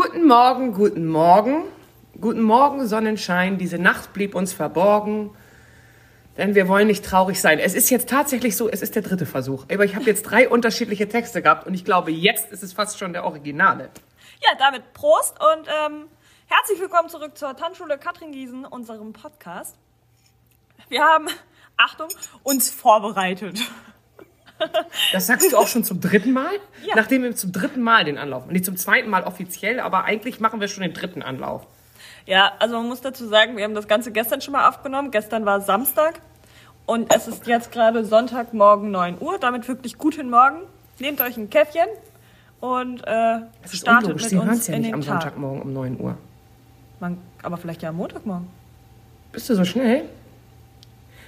Guten 0.00 0.28
Morgen, 0.28 0.74
guten 0.74 1.08
Morgen. 1.08 1.64
Guten 2.20 2.42
Morgen, 2.42 2.86
Sonnenschein. 2.86 3.58
Diese 3.58 3.80
Nacht 3.80 4.12
blieb 4.12 4.36
uns 4.36 4.52
verborgen. 4.52 5.36
Denn 6.36 6.54
wir 6.54 6.68
wollen 6.68 6.86
nicht 6.86 7.04
traurig 7.04 7.40
sein. 7.40 7.58
Es 7.58 7.74
ist 7.74 7.90
jetzt 7.90 8.08
tatsächlich 8.08 8.56
so, 8.56 8.68
es 8.68 8.80
ist 8.80 8.94
der 8.94 9.02
dritte 9.02 9.26
Versuch. 9.26 9.66
Aber 9.72 9.84
ich 9.84 9.96
habe 9.96 10.04
jetzt 10.04 10.22
drei 10.22 10.48
unterschiedliche 10.48 11.08
Texte 11.08 11.42
gehabt 11.42 11.66
und 11.66 11.74
ich 11.74 11.84
glaube, 11.84 12.12
jetzt 12.12 12.52
ist 12.52 12.62
es 12.62 12.72
fast 12.72 12.96
schon 12.96 13.12
der 13.12 13.24
Originale. 13.24 13.90
Ja, 14.40 14.50
damit 14.56 14.92
Prost 14.92 15.36
und 15.40 15.66
ähm, 15.66 16.04
herzlich 16.46 16.80
willkommen 16.80 17.08
zurück 17.08 17.36
zur 17.36 17.56
Tanzschule 17.56 17.98
Katrin 17.98 18.30
Giesen, 18.30 18.66
unserem 18.66 19.12
Podcast. 19.12 19.74
Wir 20.88 21.02
haben, 21.02 21.26
Achtung, 21.76 22.06
uns 22.44 22.70
vorbereitet. 22.70 23.58
Das 25.12 25.26
sagst 25.26 25.52
du 25.52 25.56
auch 25.56 25.68
schon 25.68 25.84
zum 25.84 26.00
dritten 26.00 26.32
Mal? 26.32 26.50
Ja. 26.84 26.94
Nachdem 26.96 27.22
wir 27.22 27.34
zum 27.36 27.52
dritten 27.52 27.80
Mal 27.80 28.04
den 28.04 28.18
Anlauf, 28.18 28.46
nicht 28.46 28.64
zum 28.64 28.76
zweiten 28.76 29.08
Mal 29.10 29.22
offiziell, 29.24 29.80
aber 29.80 30.04
eigentlich 30.04 30.40
machen 30.40 30.60
wir 30.60 30.68
schon 30.68 30.82
den 30.82 30.92
dritten 30.94 31.22
Anlauf. 31.22 31.66
Ja, 32.26 32.52
also 32.58 32.76
man 32.76 32.88
muss 32.88 33.00
dazu 33.00 33.26
sagen, 33.26 33.56
wir 33.56 33.64
haben 33.64 33.74
das 33.74 33.88
Ganze 33.88 34.12
gestern 34.12 34.40
schon 34.40 34.52
mal 34.52 34.68
aufgenommen. 34.68 35.10
Gestern 35.10 35.46
war 35.46 35.60
Samstag 35.60 36.20
und 36.86 37.12
es 37.14 37.26
ist 37.28 37.46
jetzt 37.46 37.72
gerade 37.72 38.04
Sonntagmorgen 38.04 38.90
9 38.90 39.16
Uhr. 39.20 39.38
Damit 39.38 39.66
wirklich 39.68 39.96
guten 39.98 40.28
Morgen. 40.30 40.58
Nehmt 40.98 41.20
euch 41.20 41.36
ein 41.36 41.48
Käffchen 41.48 41.86
und 42.60 43.00
äh, 43.06 43.40
Das 43.62 43.72
ist 43.72 43.80
startet 43.80 44.04
unlogisch. 44.10 44.22
mit 44.24 44.30
Sie 44.30 44.36
uns 44.36 44.66
ja 44.66 44.74
in 44.74 44.80
nicht 44.80 44.88
den 44.90 44.94
am 44.94 45.00
Tag. 45.02 45.22
Sonntagmorgen 45.22 45.62
um 45.62 45.72
9 45.72 46.00
Uhr. 46.00 46.18
Man, 47.00 47.18
aber 47.42 47.56
vielleicht 47.56 47.82
ja 47.82 47.90
am 47.90 47.96
Montagmorgen. 47.96 48.48
Bist 49.32 49.48
du 49.48 49.54
so 49.54 49.64
schnell? 49.64 50.04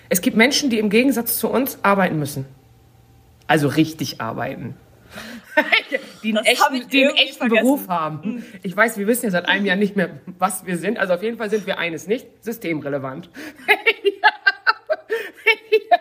Es 0.09 0.21
gibt 0.21 0.37
Menschen, 0.37 0.71
die 0.71 0.79
im 0.81 0.91
Gegensatz 0.91 1.39
zu 1.39 1.49
uns 1.49 1.79
arbeiten 1.85 2.19
müssen. 2.19 2.45
Also 3.51 3.67
richtig 3.67 4.21
arbeiten. 4.21 4.77
die 6.23 6.29
einen 6.29 6.45
Das 6.45 6.61
hab 6.61 6.73
ich 6.73 6.83
echten, 6.83 6.91
die 6.91 7.05
einen 7.05 7.17
echten. 7.17 7.49
Beruf 7.49 7.89
haben. 7.89 8.45
Ich 8.63 8.77
weiß, 8.77 8.97
wir 8.97 9.09
wissen 9.09 9.25
ja 9.25 9.33
seit 9.33 9.49
einem 9.49 9.67
Jahr 9.67 9.75
nicht 9.75 9.97
mehr, 9.97 10.21
was 10.39 10.67
wir 10.67 10.77
sind. 10.77 11.01
Also 11.01 11.15
auf 11.15 11.23
jeden 11.25 11.37
Fall 11.37 11.51
sind 11.51 11.67
wir 11.67 11.81
eines 11.81 12.07
nicht, 12.07 12.29
systemrelevant. 12.45 13.29
ja, 15.91 15.99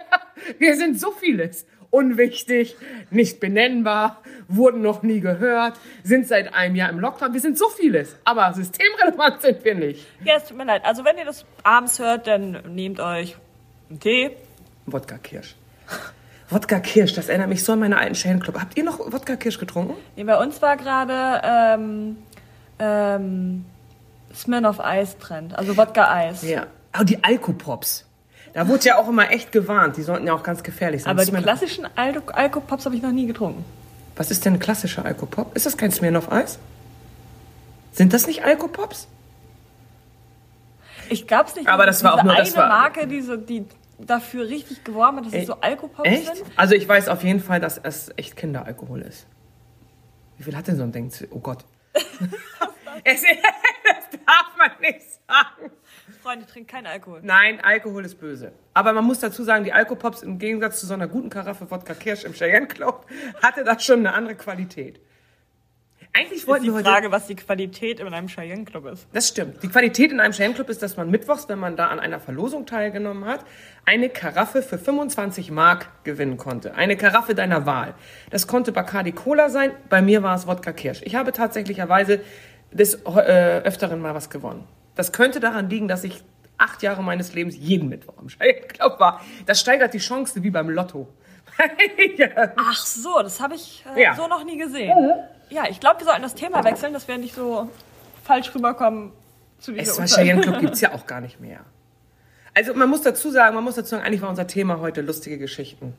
wir 0.60 0.76
sind 0.76 1.00
so 1.00 1.10
vieles. 1.10 1.66
Unwichtig, 1.90 2.76
nicht 3.10 3.40
benennbar, 3.40 4.22
wurden 4.48 4.84
noch 4.84 5.02
nie 5.02 5.20
gehört, 5.20 5.80
sind 6.04 6.28
seit 6.28 6.54
einem 6.54 6.76
Jahr 6.76 6.92
im 6.92 7.00
Lockdown. 7.00 7.34
Wir 7.34 7.42
sind 7.42 7.58
so 7.58 7.68
vieles, 7.70 8.16
aber 8.26 8.54
systemrelevant 8.54 9.42
sind 9.42 9.66
wir 9.66 9.74
nicht. 9.74 10.06
Ja, 10.24 10.36
es 10.36 10.46
tut 10.46 10.56
mir 10.56 10.66
leid. 10.66 10.86
Also 10.86 11.04
wenn 11.04 11.18
ihr 11.18 11.26
das 11.26 11.48
abends 11.64 11.98
hört, 11.98 12.28
dann 12.28 12.76
nehmt 12.76 13.00
euch 13.00 13.38
einen 13.90 14.00
Tee. 14.00 14.30
Wodka 14.86 15.18
Kirsch. 15.18 15.56
Wodka 16.50 16.80
Kirsch, 16.80 17.14
das 17.14 17.30
erinnert 17.30 17.50
mich 17.50 17.64
so 17.64 17.74
an 17.74 17.80
meine 17.80 17.98
alten 17.98 18.40
Club. 18.40 18.60
Habt 18.60 18.78
ihr 18.78 18.84
noch 18.84 19.00
Wodka 19.00 19.36
Kirsch 19.36 19.60
getrunken? 19.60 19.94
Nee, 20.16 20.24
bei 20.24 20.36
uns 20.38 20.62
war 20.62 20.78
gerade 20.78 21.42
ähm, 21.44 22.18
ähm, 22.80 23.66
Smirnoff 24.34 24.80
Eis 24.80 25.18
Trend, 25.20 25.56
also 25.58 25.78
Wodka 25.78 26.12
Eis. 26.12 26.42
Ja. 26.44 26.66
Oh, 27.00 27.04
die 27.04 27.24
Alkopops. 27.24 28.06
Da 28.54 28.68
wurde 28.68 28.86
ja 28.86 28.98
auch 28.98 29.08
immer 29.08 29.30
echt 29.30 29.52
gewarnt. 29.52 29.98
Die 29.98 30.02
sollten 30.02 30.26
ja 30.26 30.34
auch 30.34 30.42
ganz 30.42 30.64
gefährlich 30.64 31.04
sein. 31.04 31.12
Aber 31.12 31.24
die 31.24 31.30
Smirnoff- 31.32 31.44
klassischen 31.44 31.88
Alko 31.96 32.32
Alkopops 32.34 32.86
habe 32.86 32.96
ich 32.96 33.02
noch 33.04 33.12
nie 33.12 33.28
getrunken. 33.28 33.64
Was 34.16 34.32
ist 34.32 34.44
denn 34.44 34.54
ein 34.56 34.60
klassischer 34.60 35.06
Alkopop? 35.06 35.56
Ist 35.56 35.68
das 35.68 35.78
kein 35.78 35.92
Smirnoff 35.92 36.32
Eis? 36.32 36.58
Sind 37.92 38.12
das 38.12 38.26
nicht 38.26 38.44
Alkopops? 38.44 39.08
Ich 41.10 41.28
glaube 41.28 41.46
es 41.50 41.56
nicht. 41.56 41.68
Aber 41.68 41.86
das 41.86 42.04
war 42.04 42.16
auch 42.16 42.24
nur- 42.24 42.36
das 42.36 42.54
eine 42.54 42.64
war- 42.64 42.70
Marke, 42.70 43.08
die, 43.08 43.22
so, 43.22 43.36
die 43.38 43.66
dafür 44.00 44.48
richtig 44.48 44.84
geworben 44.84 45.24
dass 45.24 45.34
es 45.34 45.48
so 45.48 45.56
Alkopops 45.56 46.10
Echt? 46.10 46.36
sind. 46.36 46.48
Also 46.56 46.76
ich 46.76 46.88
weiß 46.88 47.10
auf 47.10 47.24
jeden 47.24 47.40
Fall, 47.40 47.60
dass 47.60 47.78
es 47.78 48.12
echt 48.16 48.36
Kinderalkohol 48.36 49.02
ist. 49.02 49.28
Wie 50.38 50.44
viel 50.44 50.56
hat 50.56 50.68
denn 50.68 50.78
so 50.78 50.84
ein 50.84 50.92
Ding? 50.92 51.12
Oh 51.32 51.40
Gott. 51.40 51.66
es, 53.04 53.22
das 53.24 54.20
darf 54.26 54.58
man 54.58 54.72
nicht 54.80 55.02
sagen. 55.28 55.72
Freunde, 56.22 56.46
trinkt 56.46 56.72
keinen 56.72 56.88
Alkohol. 56.88 57.22
Nein, 57.24 57.60
Alkohol 57.62 58.06
ist 58.06 58.16
böse. 58.20 58.54
Aber 58.74 58.94
man 58.94 59.06
muss 59.06 59.20
dazu 59.20 59.44
sagen, 59.44 59.64
die 59.64 59.74
Alkopops 59.74 60.22
im 60.22 60.38
Gegensatz 60.40 60.80
zu 60.80 60.86
so 60.86 60.94
einer 60.94 61.08
guten 61.08 61.30
Karaffe 61.30 61.70
Wodka 61.70 61.94
Kirsch 61.94 62.24
im 62.24 62.34
Cheyenne 62.34 62.68
Club 62.68 63.06
hatte 63.42 63.64
das 63.64 63.84
schon 63.84 64.00
eine 64.00 64.14
andere 64.14 64.36
Qualität. 64.36 65.02
Eigentlich 66.14 66.48
wollten 66.48 66.64
die 66.64 66.70
wir 66.70 66.76
heute... 66.78 66.90
Frage, 66.90 67.12
was 67.12 67.28
die 67.28 67.36
Qualität 67.36 68.00
in 68.00 68.08
einem 68.12 68.28
Cheyenne 68.28 68.66
Club 68.66 68.86
ist. 68.88 69.08
Das 69.14 69.28
stimmt. 69.28 69.62
Die 69.62 69.68
Qualität 69.70 70.12
in 70.12 70.20
einem 70.20 70.34
Cheyenne 70.34 70.56
Club 70.56 70.70
ist, 70.70 70.82
dass 70.82 70.98
man 70.98 71.10
mittwochs, 71.12 71.48
wenn 71.50 71.60
man 71.60 71.76
da 71.76 71.88
an 71.88 72.00
einer 72.00 72.20
Verlosung 72.20 72.66
teilgenommen 72.66 73.26
hat, 73.26 73.46
eine 73.86 74.10
Karaffe 74.10 74.62
für 74.64 74.78
25 74.80 75.52
Mark 75.52 76.04
gewinnen 76.04 76.38
konnte. 76.38 76.74
Eine 76.76 76.98
Karaffe 76.98 77.36
deiner 77.36 77.66
Wahl. 77.66 77.94
Das 78.32 78.48
konnte 78.48 78.72
Bacardi 78.72 79.12
Cola 79.12 79.50
sein, 79.50 79.72
bei 79.90 80.02
mir 80.02 80.24
war 80.24 80.36
es 80.36 80.48
Wodka 80.48 80.72
Kirsch. 80.74 81.02
Ich 81.04 81.16
habe 81.16 81.32
tatsächlicherweise 81.32 82.22
des 82.72 82.96
äh, 83.06 83.62
Öfteren 83.64 84.02
mal 84.02 84.16
was 84.16 84.30
gewonnen. 84.30 84.68
Das 84.96 85.12
könnte 85.12 85.40
daran 85.40 85.70
liegen, 85.70 85.88
dass 85.88 86.04
ich 86.04 86.24
acht 86.58 86.84
Jahre 86.84 87.04
meines 87.04 87.34
Lebens 87.34 87.56
jeden 87.56 87.88
Mittwoch 87.88 88.16
im 88.22 88.28
Cheyenne 88.30 88.62
Club 88.68 89.00
war. 89.00 89.22
Das 89.46 89.60
steigert 89.60 89.94
die 89.94 90.00
Chance 90.00 90.44
wie 90.44 90.50
beim 90.50 90.70
Lotto. 90.70 91.08
ja. 92.18 92.28
Ach 92.58 92.76
so, 92.86 93.22
das 93.22 93.40
habe 93.40 93.56
ich 93.56 93.84
äh, 93.96 94.04
Ja. 94.04 94.16
so 94.16 94.28
noch 94.28 94.44
nie 94.44 94.58
gesehen. 94.58 94.90
Ja, 94.90 95.30
ich 95.70 95.80
glaube, 95.80 96.00
wir 96.00 96.06
sollten 96.06 96.22
das 96.22 96.36
Thema 96.36 96.64
wechseln, 96.64 96.94
dass 96.94 97.08
wir 97.08 97.18
nicht 97.18 97.36
so 97.36 97.70
falsch 98.24 98.54
rüberkommen 98.54 99.12
zu 99.60 99.72
dieser 99.72 100.04
Es. 100.04 100.16
Cheyenne 100.16 100.42
Club 100.42 100.60
gibt's 100.62 100.82
ja 100.82 100.94
auch 100.94 101.06
gar 101.06 101.22
nicht 101.22 101.40
mehr. 101.40 101.62
Also 102.54 102.74
man 102.74 102.90
muss 102.90 103.02
dazu 103.02 103.30
sagen, 103.30 103.56
man 103.56 103.64
muss 103.64 103.76
dazu 103.76 103.92
sagen, 103.92 104.04
eigentlich 104.04 104.22
war 104.22 104.30
unser 104.30 104.48
Thema 104.48 104.80
heute 104.80 105.02
lustige 105.02 105.38
Geschichten. 105.38 105.94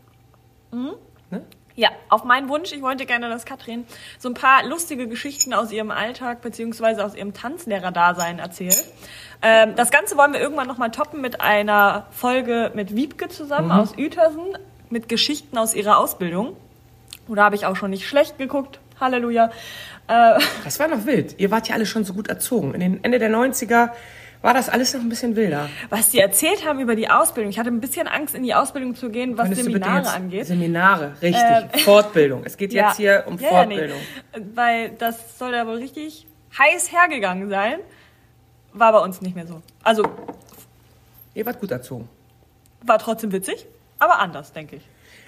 Ja, 1.77 1.91
auf 2.09 2.25
meinen 2.25 2.49
Wunsch. 2.49 2.73
Ich 2.73 2.83
wollte 2.83 3.07
gerne, 3.07 3.29
dass 3.29 3.45
Katrin 3.45 3.87
so 4.19 4.29
ein 4.29 4.35
paar 4.35 4.67
lustige 4.67 5.09
Geschichten 5.09 5.55
aus 5.55 5.73
ihrem 5.73 5.91
Alltag 5.91 6.43
beziehungsweise 6.43 7.05
aus 7.05 7.15
ihrem 7.15 7.33
Tanzlehrer-Dasein 7.33 8.39
erzählt. 8.39 8.85
Ähm, 9.41 9.75
das 9.77 9.91
Ganze 9.91 10.17
wollen 10.17 10.33
wir 10.33 10.41
irgendwann 10.41 10.69
nochmal 10.69 10.91
toppen 10.91 11.21
mit 11.21 11.41
einer 11.41 12.07
Folge 12.11 12.73
mit 12.75 12.95
Wiebke 12.95 13.29
zusammen 13.29 13.71
aus 13.71 13.95
Uetersen 13.97 14.59
mit 14.91 15.09
Geschichten 15.09 15.57
aus 15.57 15.75
ihrer 15.75 15.99
Ausbildung. 15.99 16.57
Oder 17.29 17.45
habe 17.45 17.55
ich 17.55 17.65
auch 17.65 17.77
schon 17.77 17.91
nicht 17.91 18.07
schlecht 18.07 18.39
geguckt. 18.39 18.81
Halleluja. 19.01 19.51
Äh, 20.09 20.39
Das 20.65 20.79
war 20.79 20.89
noch 20.89 21.07
wild. 21.07 21.39
Ihr 21.39 21.51
wart 21.51 21.69
ja 21.69 21.75
alle 21.75 21.87
schon 21.87 22.05
so 22.05 22.13
gut 22.15 22.29
erzogen. 22.29 22.75
In 22.75 22.81
den 22.81 23.05
Ende 23.05 23.19
der 23.19 23.31
90er 23.31 23.91
war 24.43 24.55
das 24.55 24.69
alles 24.71 24.95
noch 24.95 25.01
ein 25.03 25.09
bisschen 25.11 25.37
wilder. 25.37 25.69
was 25.91 26.13
sie 26.13 26.19
erzählt 26.19 26.67
haben 26.67 26.81
über 26.81 26.97
die 26.97 27.11
Ausbildung. 27.11 27.51
Ich 27.51 27.59
hatte 27.59 27.69
ein 27.71 27.81
bisschen 27.81 28.09
Angst, 28.09 28.35
in 28.35 28.43
die 28.43 28.55
Ausbildung 28.55 28.95
zu 28.95 29.11
gehen, 29.11 29.37
was 29.37 29.49
Könntest 29.49 29.65
Seminare 29.67 30.11
angeht. 30.11 30.47
Seminare, 30.47 31.13
richtig. 31.21 31.43
Fortbildung. 31.85 32.43
Es 32.45 32.57
geht 32.57 32.73
jetzt 32.73 32.97
hier 32.97 33.25
um 33.27 33.39
Ja, 33.39 33.53
ja, 33.53 33.67
nee. 33.67 33.77
Fortbildung. 33.77 34.01
Weil 34.55 34.91
das 34.91 35.39
soll 35.39 35.53
ja 35.53 35.67
wohl 35.67 35.77
richtig 35.77 36.27
heiß 36.59 36.91
hergegangen 36.91 37.51
sein. 37.51 37.81
War 38.73 38.93
bei 38.93 39.01
uns 39.01 39.21
nicht 39.21 39.35
mehr 39.37 39.47
so. 39.47 39.61
Also 39.83 40.05
Ihr 41.35 41.45
wart 41.47 41.61
gut 41.61 41.71
erzogen. 41.71 42.09
war 42.83 42.99
trotzdem 42.99 43.33
witzig, 43.33 43.67
aber 43.99 44.19
anders, 44.21 44.53
denke 44.53 44.77
ich. 44.77 44.83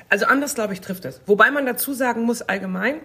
Also 0.08 0.26
anders, 0.26 0.54
glaube 0.54 0.72
ich, 0.72 0.80
trifft 0.80 1.04
es. 1.04 1.20
Wobei 1.26 1.50
man 1.50 1.64
dazu 1.66 1.92
sagen 1.94 2.22
muss, 2.22 2.42
allgemein 2.42 2.96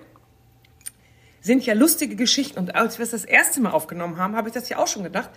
sind 1.47 1.65
ja 1.65 1.73
lustige 1.73 2.15
Geschichten. 2.15 2.59
Und 2.59 2.75
als 2.75 2.99
wir 2.99 3.03
es 3.03 3.11
das 3.11 3.25
erste 3.25 3.59
Mal 3.61 3.71
aufgenommen 3.71 4.17
haben, 4.17 4.35
habe 4.35 4.49
ich 4.49 4.53
das 4.53 4.69
ja 4.69 4.77
auch 4.77 4.87
schon 4.87 5.03
gedacht. 5.03 5.31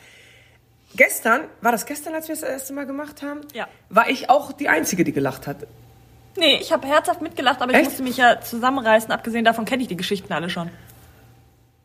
Gestern, 0.94 1.42
war 1.62 1.72
das 1.72 1.86
gestern, 1.86 2.14
als 2.14 2.28
wir 2.28 2.34
es 2.34 2.40
das 2.40 2.50
erste 2.50 2.72
Mal 2.74 2.84
gemacht 2.84 3.22
haben? 3.22 3.40
Ja. 3.54 3.68
War 3.88 4.10
ich 4.10 4.28
auch 4.28 4.52
die 4.52 4.68
Einzige, 4.68 5.04
die 5.04 5.12
gelacht 5.12 5.46
hat. 5.46 5.66
Nee, 6.36 6.58
ich 6.60 6.72
habe 6.72 6.86
herzhaft 6.86 7.22
mitgelacht, 7.22 7.62
aber 7.62 7.70
ich 7.72 7.78
Echt? 7.78 7.84
musste 7.86 8.02
mich 8.02 8.16
ja 8.16 8.40
zusammenreißen. 8.40 9.10
Abgesehen 9.12 9.44
davon 9.44 9.64
kenne 9.64 9.82
ich 9.82 9.88
die 9.88 9.96
Geschichten 9.96 10.32
alle 10.32 10.50
schon. 10.50 10.70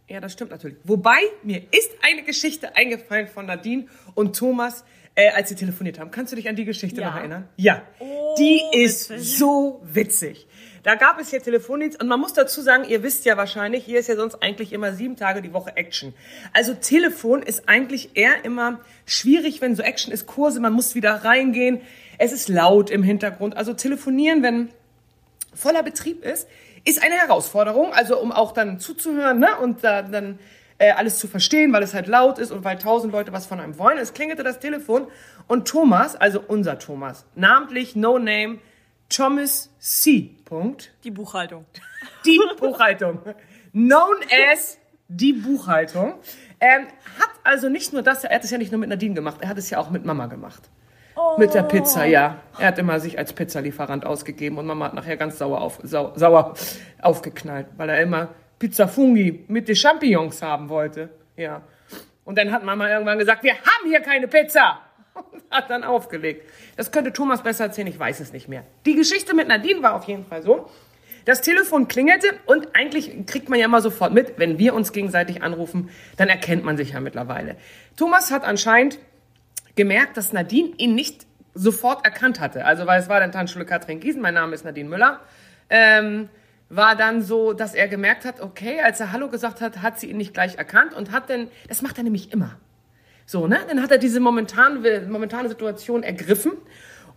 Ja, 0.07 0.19
das 0.19 0.33
stimmt 0.33 0.51
natürlich. 0.51 0.77
Wobei, 0.83 1.17
mir 1.43 1.61
ist 1.71 1.91
eine 2.01 2.23
Geschichte 2.23 2.75
eingefallen 2.75 3.27
von 3.27 3.45
Nadine 3.47 3.85
und 4.15 4.35
Thomas, 4.35 4.83
äh, 5.15 5.29
als 5.31 5.49
sie 5.49 5.55
telefoniert 5.55 5.99
haben. 5.99 6.11
Kannst 6.11 6.31
du 6.31 6.35
dich 6.35 6.47
an 6.49 6.55
die 6.55 6.65
Geschichte 6.65 7.01
Ja. 7.01 7.09
noch 7.09 7.15
erinnern? 7.17 7.47
Ja. 7.57 7.81
Oh, 7.99 8.35
die 8.37 8.61
ist 8.73 9.09
witzig. 9.09 9.37
so 9.37 9.81
witzig. 9.83 10.47
Da 10.85 10.93
gab 10.93 11.19
es 11.19 11.31
ja 11.31 11.39
Telefondienst 11.39 11.99
und 11.99 12.07
man 12.07 12.19
muss 12.19 12.33
dazu 12.33 12.61
sagen, 12.61 12.83
ihr 12.87 13.01
wisst 13.01 13.25
ja 13.25 13.37
wahrscheinlich, 13.37 13.83
hier 13.83 13.99
ist 13.99 14.07
ja 14.07 14.15
sonst 14.15 14.43
eigentlich 14.43 14.71
immer 14.71 14.93
sieben 14.93 15.15
Tage 15.15 15.41
die 15.41 15.51
Woche 15.51 15.75
Action. 15.75 16.13
Also 16.53 16.75
Telefon 16.75 17.41
ist 17.41 17.67
eigentlich 17.67 18.11
eher 18.13 18.45
immer 18.45 18.79
schwierig, 19.07 19.61
wenn 19.61 19.75
so 19.75 19.81
Action 19.81 20.13
ist, 20.13 20.27
Kurse, 20.27 20.59
man 20.59 20.73
muss 20.73 20.93
wieder 20.93 21.25
reingehen. 21.25 21.81
Es 22.19 22.31
ist 22.31 22.49
laut 22.49 22.91
im 22.91 23.01
Hintergrund. 23.01 23.57
Also 23.57 23.73
telefonieren, 23.73 24.43
wenn 24.43 24.69
voller 25.55 25.81
Betrieb 25.81 26.23
ist, 26.23 26.47
ist 26.83 27.01
eine 27.01 27.15
Herausforderung. 27.15 27.91
Also 27.91 28.19
um 28.19 28.31
auch 28.31 28.51
dann 28.51 28.79
zuzuhören 28.79 29.39
ne? 29.39 29.57
und 29.59 29.83
da, 29.83 30.03
dann 30.03 30.37
äh, 30.77 30.91
alles 30.91 31.17
zu 31.17 31.27
verstehen, 31.27 31.73
weil 31.73 31.81
es 31.81 31.95
halt 31.95 32.05
laut 32.05 32.37
ist 32.37 32.51
und 32.51 32.63
weil 32.63 32.77
tausend 32.77 33.11
Leute 33.11 33.33
was 33.33 33.47
von 33.47 33.59
einem 33.59 33.79
wollen. 33.79 33.97
Es 33.97 34.13
klingelte 34.13 34.43
das 34.43 34.59
Telefon 34.59 35.07
und 35.47 35.67
Thomas, 35.67 36.15
also 36.15 36.43
unser 36.47 36.77
Thomas, 36.77 37.25
namentlich 37.33 37.95
No 37.95 38.19
Name 38.19 38.59
Thomas 39.09 39.69
C. 39.79 40.35
Punkt, 40.45 40.91
Die 41.03 41.11
Buchhaltung. 41.11 41.65
die 42.25 42.39
Buchhaltung, 42.59 43.19
known 43.71 44.17
as 44.51 44.77
die 45.07 45.33
Buchhaltung, 45.33 46.15
ähm, 46.59 46.87
hat 47.19 47.29
also 47.43 47.69
nicht 47.69 47.93
nur 47.93 48.01
das, 48.01 48.23
er 48.23 48.35
hat 48.35 48.43
es 48.43 48.51
ja 48.51 48.57
nicht 48.57 48.71
nur 48.71 48.79
mit 48.79 48.89
Nadine 48.89 49.13
gemacht, 49.15 49.37
er 49.41 49.49
hat 49.49 49.57
es 49.57 49.69
ja 49.69 49.77
auch 49.79 49.89
mit 49.89 50.05
Mama 50.05 50.25
gemacht. 50.27 50.69
Mit 51.37 51.53
der 51.53 51.63
Pizza, 51.63 52.03
ja. 52.05 52.41
Er 52.59 52.67
hat 52.67 52.77
immer 52.77 52.99
sich 52.99 53.17
als 53.17 53.31
Pizzalieferant 53.31 54.05
ausgegeben 54.05 54.57
und 54.57 54.65
Mama 54.65 54.85
hat 54.85 54.93
nachher 54.95 55.15
ganz 55.15 55.37
sauer, 55.37 55.61
auf, 55.61 55.79
sau, 55.83 56.11
sauer 56.15 56.55
aufgeknallt, 57.01 57.67
weil 57.77 57.89
er 57.89 58.01
immer 58.01 58.29
Pizza 58.59 58.87
Fungi 58.87 59.45
mit 59.47 59.69
den 59.69 59.75
Champignons 59.77 60.41
haben 60.41 60.67
wollte. 60.67 61.09
Ja. 61.37 61.61
Und 62.25 62.37
dann 62.37 62.51
hat 62.51 62.65
Mama 62.65 62.89
irgendwann 62.89 63.17
gesagt, 63.17 63.43
wir 63.43 63.53
haben 63.53 63.87
hier 63.87 64.01
keine 64.01 64.27
Pizza. 64.27 64.79
Und 65.15 65.43
hat 65.51 65.69
dann 65.69 65.83
aufgelegt. 65.83 66.49
Das 66.75 66.91
könnte 66.91 67.13
Thomas 67.13 67.41
besser 67.41 67.65
erzählen, 67.65 67.87
ich 67.87 67.99
weiß 67.99 68.19
es 68.19 68.33
nicht 68.33 68.47
mehr. 68.47 68.63
Die 68.85 68.95
Geschichte 68.95 69.33
mit 69.33 69.47
Nadine 69.47 69.81
war 69.81 69.95
auf 69.95 70.03
jeden 70.05 70.25
Fall 70.25 70.43
so. 70.43 70.69
Das 71.25 71.41
Telefon 71.41 71.87
klingelte 71.87 72.27
und 72.45 72.75
eigentlich 72.75 73.25
kriegt 73.25 73.49
man 73.49 73.57
ja 73.57 73.67
mal 73.67 73.81
sofort 73.81 74.13
mit, 74.13 74.37
wenn 74.37 74.59
wir 74.59 74.75
uns 74.75 74.91
gegenseitig 74.91 75.41
anrufen, 75.41 75.89
dann 76.17 76.29
erkennt 76.29 76.63
man 76.63 76.77
sich 76.77 76.91
ja 76.91 76.99
mittlerweile. 76.99 77.55
Thomas 77.95 78.29
hat 78.29 78.43
anscheinend 78.43 78.99
gemerkt, 79.75 80.17
dass 80.17 80.33
Nadine 80.33 80.73
ihn 80.77 80.93
nicht 80.93 81.25
sofort 81.55 82.05
erkannt 82.05 82.39
hatte. 82.39 82.65
Also, 82.65 82.85
weil 82.85 82.99
es 82.99 83.09
war 83.09 83.19
dann 83.19 83.31
Tanzschule 83.31 83.65
Katrin 83.65 83.99
Giesen, 83.99 84.21
mein 84.21 84.35
Name 84.35 84.53
ist 84.53 84.65
Nadine 84.65 84.87
Müller. 84.87 85.21
Ähm, 85.69 86.29
war 86.69 86.95
dann 86.95 87.21
so, 87.21 87.53
dass 87.53 87.73
er 87.73 87.87
gemerkt 87.87 88.25
hat, 88.25 88.41
okay, 88.41 88.81
als 88.81 88.99
er 88.99 89.11
Hallo 89.11 89.29
gesagt 89.29 89.61
hat, 89.61 89.81
hat 89.81 89.99
sie 89.99 90.09
ihn 90.09 90.17
nicht 90.17 90.33
gleich 90.33 90.57
erkannt 90.57 90.93
und 90.93 91.11
hat 91.11 91.29
dann, 91.29 91.47
das 91.67 91.81
macht 91.81 91.97
er 91.97 92.03
nämlich 92.03 92.31
immer. 92.33 92.57
So, 93.25 93.47
ne? 93.47 93.59
Dann 93.67 93.81
hat 93.81 93.91
er 93.91 93.97
diese 93.97 94.19
momentane, 94.19 95.07
momentane 95.07 95.49
Situation 95.49 96.03
ergriffen 96.03 96.53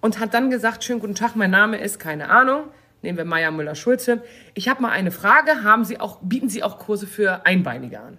und 0.00 0.18
hat 0.18 0.34
dann 0.34 0.50
gesagt, 0.50 0.84
schönen 0.84 1.00
guten 1.00 1.14
Tag, 1.14 1.36
mein 1.36 1.50
Name 1.50 1.78
ist, 1.78 1.98
keine 1.98 2.30
Ahnung, 2.30 2.68
nehmen 3.02 3.18
wir 3.18 3.24
Meier 3.24 3.50
Müller-Schulze. 3.50 4.22
Ich 4.54 4.68
habe 4.68 4.82
mal 4.82 4.90
eine 4.90 5.10
Frage, 5.10 5.62
haben 5.62 5.84
Sie 5.84 6.00
auch, 6.00 6.18
bieten 6.22 6.48
Sie 6.48 6.62
auch 6.62 6.78
Kurse 6.78 7.06
für 7.06 7.44
Einbeinige 7.44 8.00
an? 8.00 8.18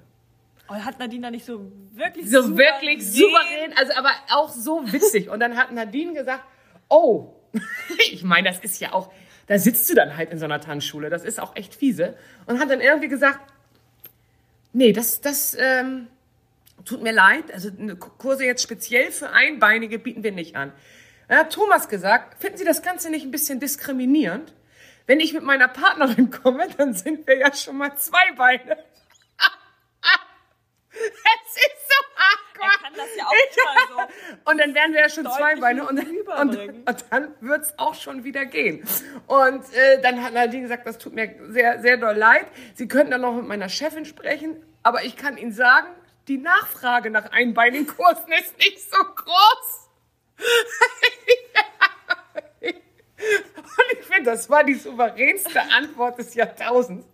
Oh, 0.69 0.75
hat 0.75 0.99
Nadine 0.99 1.23
da 1.23 1.31
nicht 1.31 1.45
so 1.45 1.71
wirklich 1.93 2.29
So 2.29 2.55
wirklich 2.55 3.11
souverän, 3.11 3.73
also 3.75 3.93
aber 3.97 4.11
auch 4.31 4.49
so 4.49 4.83
witzig. 4.91 5.29
Und 5.29 5.39
dann 5.39 5.57
hat 5.57 5.71
Nadine 5.71 6.13
gesagt, 6.13 6.43
oh, 6.89 7.33
ich 8.11 8.23
meine, 8.23 8.49
das 8.49 8.59
ist 8.59 8.79
ja 8.79 8.93
auch, 8.93 9.11
da 9.47 9.57
sitzt 9.57 9.89
du 9.89 9.95
dann 9.95 10.15
halt 10.15 10.29
in 10.29 10.37
so 10.37 10.45
einer 10.45 10.61
Tanzschule, 10.61 11.09
das 11.09 11.23
ist 11.23 11.39
auch 11.39 11.55
echt 11.55 11.73
fiese. 11.73 12.15
Und 12.45 12.59
hat 12.59 12.69
dann 12.69 12.81
irgendwie 12.81 13.07
gesagt, 13.07 13.39
nee, 14.73 14.93
das, 14.93 15.21
das, 15.21 15.57
ähm, 15.59 16.07
tut 16.85 17.01
mir 17.01 17.11
leid, 17.11 17.51
also 17.53 17.69
Kurse 18.17 18.45
jetzt 18.45 18.63
speziell 18.63 19.11
für 19.11 19.29
Einbeinige 19.29 19.99
bieten 19.99 20.23
wir 20.23 20.31
nicht 20.31 20.55
an. 20.55 20.73
Dann 21.27 21.39
hat 21.39 21.53
Thomas 21.53 21.87
gesagt, 21.87 22.41
finden 22.41 22.57
Sie 22.57 22.65
das 22.65 22.81
Ganze 22.81 23.09
nicht 23.09 23.23
ein 23.23 23.31
bisschen 23.31 23.59
diskriminierend? 23.59 24.53
Wenn 25.05 25.19
ich 25.19 25.33
mit 25.33 25.43
meiner 25.43 25.67
Partnerin 25.67 26.31
komme, 26.43 26.67
dann 26.77 26.93
sind 26.93 27.25
wir 27.27 27.37
ja 27.37 27.53
schon 27.53 27.77
mal 27.77 27.95
zwei 27.95 28.31
Beine. 28.35 28.77
Es 30.91 31.55
ist 31.55 31.87
so 31.87 31.95
hardcore. 32.17 32.71
Er 32.71 32.83
kann 32.83 32.93
das 32.95 33.15
ja 33.15 33.25
auch 33.25 33.97
mal 33.97 34.07
so. 34.07 34.45
Und 34.51 34.57
dann 34.57 34.75
wären 34.75 34.93
wir 34.93 35.01
ja 35.01 35.09
schon 35.09 35.25
zwei 35.25 35.55
Beine 35.55 35.87
und, 35.87 35.99
und, 35.99 36.57
und 36.57 37.05
dann 37.09 37.35
wird 37.41 37.61
es 37.61 37.79
auch 37.79 37.93
schon 37.95 38.23
wieder 38.23 38.45
gehen. 38.45 38.83
Und 39.27 39.63
äh, 39.73 40.01
dann 40.01 40.23
hat 40.23 40.33
Nadine 40.33 40.63
gesagt, 40.63 40.85
das 40.85 40.97
tut 40.97 41.13
mir 41.13 41.35
sehr, 41.49 41.79
sehr 41.81 41.97
doll 41.97 42.15
leid. 42.15 42.47
Sie 42.73 42.87
könnten 42.87 43.11
dann 43.11 43.21
noch 43.21 43.35
mit 43.35 43.47
meiner 43.47 43.69
Chefin 43.69 44.05
sprechen, 44.05 44.61
aber 44.83 45.03
ich 45.03 45.15
kann 45.15 45.37
Ihnen 45.37 45.53
sagen, 45.53 45.87
die 46.29 46.37
Nachfrage 46.37 47.09
nach 47.09 47.31
einbeinigen 47.31 47.87
Kursen 47.87 48.31
ist 48.39 48.57
nicht 48.59 48.79
so 48.79 48.97
groß. 48.97 49.89
Und 52.61 53.99
ich 53.99 54.05
finde, 54.05 54.31
das 54.31 54.49
war 54.49 54.63
die 54.63 54.75
souveränste 54.75 55.59
Antwort 55.75 56.19
des 56.19 56.35
Jahrtausends. 56.35 57.05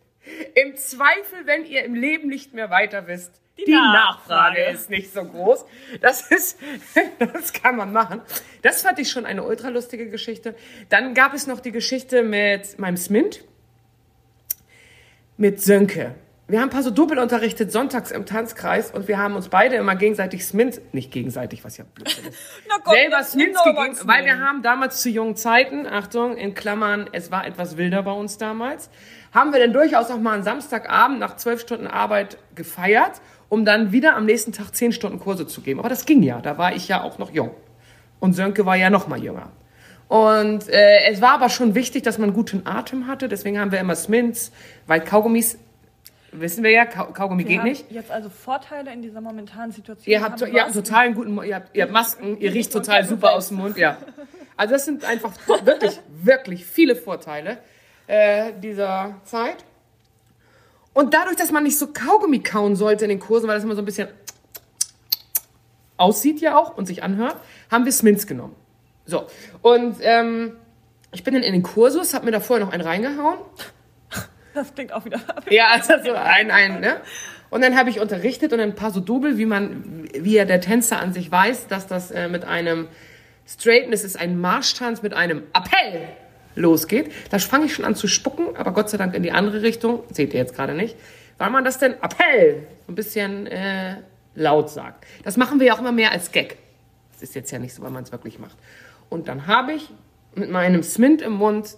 Im 0.53 0.75
Zweifel, 0.75 1.45
wenn 1.45 1.65
ihr 1.65 1.83
im 1.85 1.95
Leben 1.95 2.27
nicht 2.27 2.53
mehr 2.53 2.69
weiter 2.69 3.07
wisst, 3.07 3.41
die, 3.57 3.63
die 3.63 3.71
Nachfrage. 3.71 4.59
Nachfrage. 4.59 4.63
ist 4.65 4.89
nicht 4.89 5.13
so 5.13 5.23
groß. 5.23 5.65
Das 6.01 6.29
ist, 6.29 6.59
das 7.19 7.53
kann 7.53 7.77
man 7.77 7.93
machen. 7.93 8.21
Das 8.63 8.81
fand 8.81 8.99
ich 8.99 9.09
schon 9.09 9.25
eine 9.25 9.43
ultra 9.43 9.69
lustige 9.69 10.09
Geschichte. 10.09 10.55
Dann 10.89 11.13
gab 11.13 11.33
es 11.33 11.47
noch 11.47 11.61
die 11.61 11.71
Geschichte 11.71 12.21
mit 12.21 12.77
meinem 12.79 12.97
Smint, 12.97 13.45
mit 15.37 15.61
Sönke. 15.61 16.15
Wir 16.47 16.59
haben 16.59 16.67
ein 16.67 16.71
paar 16.71 16.83
so 16.83 16.91
Doppel 16.91 17.17
unterrichtet 17.17 17.71
sonntags 17.71 18.11
im 18.11 18.27
Tanzkreis 18.27 18.91
und 18.91 19.07
wir 19.07 19.17
haben 19.17 19.35
uns 19.35 19.49
beide 19.49 19.77
immer 19.77 19.95
gegenseitig 19.95 20.45
Smint, 20.45 20.79
nicht 20.93 21.11
gegenseitig, 21.11 21.63
was 21.63 21.77
ja 21.77 21.85
Blödsinn 21.93 22.25
ist, 22.25 22.39
Gott, 22.83 22.93
selber 22.93 23.23
Smints 23.23 23.63
gegeben, 23.63 23.97
weil 24.03 24.25
wir 24.25 24.39
haben 24.39 24.61
damals 24.61 25.01
zu 25.01 25.09
jungen 25.09 25.35
Zeiten, 25.35 25.87
Achtung, 25.87 26.37
in 26.37 26.53
Klammern, 26.53 27.09
es 27.11 27.31
war 27.31 27.47
etwas 27.47 27.77
wilder 27.77 28.03
bei 28.03 28.11
uns 28.11 28.37
damals, 28.37 28.91
haben 29.33 29.53
wir 29.53 29.59
dann 29.59 29.73
durchaus 29.73 30.11
auch 30.11 30.19
mal 30.19 30.33
einen 30.33 30.43
Samstagabend 30.43 31.19
nach 31.19 31.35
zwölf 31.37 31.61
Stunden 31.61 31.87
Arbeit 31.87 32.37
gefeiert 32.53 33.21
um 33.49 33.65
dann 33.65 33.91
wieder 33.91 34.15
am 34.15 34.25
nächsten 34.25 34.51
Tag 34.51 34.75
zehn 34.75 34.91
Stunden 34.91 35.19
Kurse 35.19 35.47
zu 35.47 35.61
geben. 35.61 35.79
Aber 35.79 35.89
das 35.89 36.05
ging 36.05 36.23
ja, 36.23 36.41
da 36.41 36.57
war 36.57 36.75
ich 36.75 36.87
ja 36.87 37.01
auch 37.01 37.17
noch 37.17 37.31
jung. 37.31 37.51
Und 38.19 38.33
Sönke 38.33 38.65
war 38.65 38.75
ja 38.75 38.89
noch 38.89 39.07
mal 39.07 39.21
jünger. 39.21 39.51
Und 40.07 40.69
äh, 40.69 41.05
es 41.09 41.21
war 41.21 41.31
aber 41.31 41.49
schon 41.49 41.73
wichtig, 41.73 42.03
dass 42.03 42.17
man 42.17 42.33
guten 42.33 42.65
Atem 42.65 43.07
hatte. 43.07 43.27
Deswegen 43.27 43.59
haben 43.59 43.71
wir 43.71 43.79
immer 43.79 43.95
Smints, 43.95 44.51
weil 44.87 45.01
Kaugummis, 45.01 45.57
wissen 46.39 46.63
wir 46.63 46.71
ja, 46.71 46.85
Kaugummi 46.85 47.43
wir 47.43 47.55
geht 47.55 47.63
nicht. 47.63 47.91
Jetzt 47.91 48.11
also 48.11 48.29
Vorteile 48.29 48.91
in 48.93 49.01
dieser 49.01 49.21
momentanen 49.21 49.71
Situation. 49.71 50.11
Ihr 50.11 50.21
habt, 50.21 50.41
ihr 50.41 50.61
habt 50.61 50.73
total 50.73 51.05
einen 51.05 51.15
guten, 51.15 51.43
ihr 51.43 51.55
habt, 51.55 51.75
ihr 51.75 51.83
habt 51.83 51.93
Masken, 51.93 52.37
ihr 52.39 52.53
riecht 52.53 52.71
total 52.71 53.05
super 53.05 53.33
aus 53.33 53.49
dem 53.49 53.57
Mund, 53.57 53.77
ja. 53.77 53.97
Also 54.57 54.73
das 54.73 54.85
sind 54.85 55.03
einfach 55.05 55.33
wirklich, 55.63 55.99
wirklich 56.07 56.65
viele 56.65 56.95
Vorteile 56.95 57.57
äh, 58.07 58.53
dieser 58.61 59.15
Zeit. 59.23 59.57
Und 60.93 61.13
dadurch, 61.13 61.35
dass 61.35 61.51
man 61.51 61.63
nicht 61.63 61.77
so 61.77 61.87
Kaugummi 61.87 62.39
kauen 62.39 62.75
sollte 62.75 63.05
in 63.05 63.09
den 63.09 63.19
Kursen, 63.19 63.47
weil 63.47 63.55
das 63.55 63.63
immer 63.63 63.75
so 63.75 63.81
ein 63.81 63.85
bisschen 63.85 64.07
aussieht 65.97 66.39
ja 66.41 66.57
auch 66.57 66.77
und 66.77 66.85
sich 66.85 67.03
anhört, 67.03 67.35
haben 67.71 67.85
wir 67.85 67.91
Smints 67.91 68.27
genommen. 68.27 68.55
So, 69.05 69.27
und 69.61 69.97
ähm, 70.01 70.55
ich 71.11 71.23
bin 71.23 71.33
dann 71.33 71.43
in 71.43 71.53
den 71.53 71.63
Kursus, 71.63 72.13
habe 72.13 72.25
mir 72.25 72.31
da 72.31 72.39
vorher 72.39 72.65
noch 72.65 72.73
einen 72.73 72.83
reingehauen. 72.83 73.39
Das 74.55 74.73
klingt 74.73 74.93
auch 74.93 75.05
wieder. 75.05 75.19
ja, 75.49 75.67
also 75.71 75.93
so 76.03 76.13
ein, 76.13 76.49
ein, 76.49 76.79
ne? 76.79 77.01
Und 77.49 77.61
dann 77.61 77.77
habe 77.77 77.89
ich 77.89 77.99
unterrichtet 77.99 78.53
und 78.53 78.59
ein 78.59 78.73
paar 78.73 78.91
so 78.91 78.99
Double, 78.99 79.37
wie 79.37 79.45
man, 79.45 80.09
wie 80.13 80.33
ja 80.33 80.45
der 80.45 80.61
Tänzer 80.61 80.99
an 80.99 81.13
sich 81.13 81.31
weiß, 81.31 81.67
dass 81.67 81.87
das 81.87 82.09
äh, 82.09 82.27
mit 82.27 82.45
einem 82.45 82.87
Straighten, 83.45 83.93
es 83.93 84.03
ist 84.03 84.19
ein 84.19 84.39
Marschtanz 84.39 85.03
mit 85.03 85.13
einem 85.13 85.43
Appell 85.53 86.07
losgeht. 86.55 87.11
Da 87.29 87.37
fange 87.37 87.65
ich 87.65 87.75
schon 87.75 87.85
an 87.85 87.95
zu 87.95 88.07
spucken, 88.07 88.55
aber 88.55 88.71
Gott 88.71 88.89
sei 88.89 88.97
Dank 88.97 89.13
in 89.13 89.23
die 89.23 89.31
andere 89.31 89.61
Richtung. 89.61 90.03
Seht 90.11 90.33
ihr 90.33 90.39
jetzt 90.39 90.55
gerade 90.55 90.73
nicht. 90.73 90.95
Weil 91.37 91.49
man 91.49 91.63
das 91.63 91.77
denn 91.77 91.93
Appell 92.01 92.65
so 92.87 92.93
ein 92.93 92.95
bisschen 92.95 93.45
äh, 93.47 93.97
laut 94.35 94.69
sagt. 94.69 95.05
Das 95.23 95.37
machen 95.37 95.59
wir 95.59 95.67
ja 95.67 95.75
auch 95.75 95.79
immer 95.79 95.91
mehr 95.91 96.11
als 96.11 96.31
Gag. 96.31 96.57
Das 97.13 97.21
ist 97.21 97.35
jetzt 97.35 97.51
ja 97.51 97.59
nicht 97.59 97.73
so, 97.73 97.83
weil 97.83 97.91
man 97.91 98.03
es 98.03 98.11
wirklich 98.11 98.39
macht. 98.39 98.57
Und 99.09 99.27
dann 99.27 99.47
habe 99.47 99.73
ich 99.73 99.89
mit 100.33 100.49
meinem 100.49 100.81
Smint 100.81 101.21
im 101.21 101.33
Mund 101.33 101.75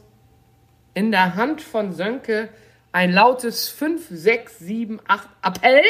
in 0.94 1.12
der 1.12 1.36
Hand 1.36 1.62
von 1.62 1.92
Sönke 1.92 2.50
ein 2.92 3.12
lautes 3.12 3.70
5, 3.70 4.08
6, 4.10 4.60
7, 4.60 5.00
8 5.08 5.30
Appell, 5.44 5.84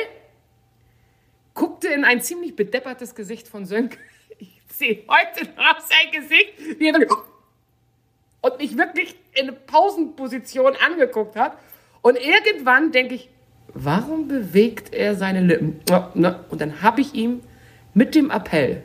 guckte 1.54 1.88
in 1.88 2.06
ein 2.06 2.22
ziemlich 2.22 2.56
bedeppertes 2.56 3.16
Gesicht 3.16 3.48
von 3.48 3.66
Sönke. 3.66 3.98
Ich 4.40 4.62
sehe 4.78 5.04
heute 5.08 5.50
noch 5.56 5.80
sein 5.80 6.12
Gesicht, 6.12 6.54
wie 6.80 6.90
er 6.90 7.00
und 8.42 8.58
mich 8.60 8.78
wirklich 8.78 9.16
in 9.34 9.48
eine 9.48 9.54
Pausenposition 9.54 10.74
angeguckt 10.86 11.36
hat. 11.36 11.58
Und 12.02 12.18
irgendwann 12.18 12.92
denke 12.92 13.16
ich, 13.16 13.30
warum 13.74 14.28
bewegt 14.28 14.94
er 14.94 15.16
seine 15.16 15.42
Lippen? 15.42 15.80
Und 16.50 16.62
dann 16.62 16.82
habe 16.82 17.02
ich 17.02 17.14
ihm 17.14 17.42
mit 17.94 18.16
dem 18.16 18.30
Appell 18.30 18.84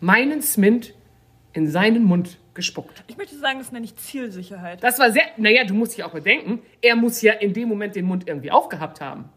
meinen 0.00 0.42
Smint 0.42 0.94
in 1.54 1.68
seinen 1.68 2.04
Mund 2.04 2.38
gespuckt. 2.52 3.02
Ich 3.06 3.16
möchte 3.16 3.36
sagen, 3.38 3.58
das 3.58 3.72
nenne 3.72 3.84
ich 3.84 3.96
Zielsicherheit. 3.96 4.82
Das 4.82 4.98
war 4.98 5.10
sehr, 5.10 5.24
naja, 5.38 5.64
du 5.64 5.74
musst 5.74 5.96
dich 5.96 6.04
auch 6.04 6.12
bedenken, 6.12 6.60
er 6.82 6.96
muss 6.96 7.22
ja 7.22 7.32
in 7.32 7.54
dem 7.54 7.68
Moment 7.68 7.96
den 7.96 8.04
Mund 8.04 8.28
irgendwie 8.28 8.50
aufgehabt 8.50 9.00
haben. 9.00 9.30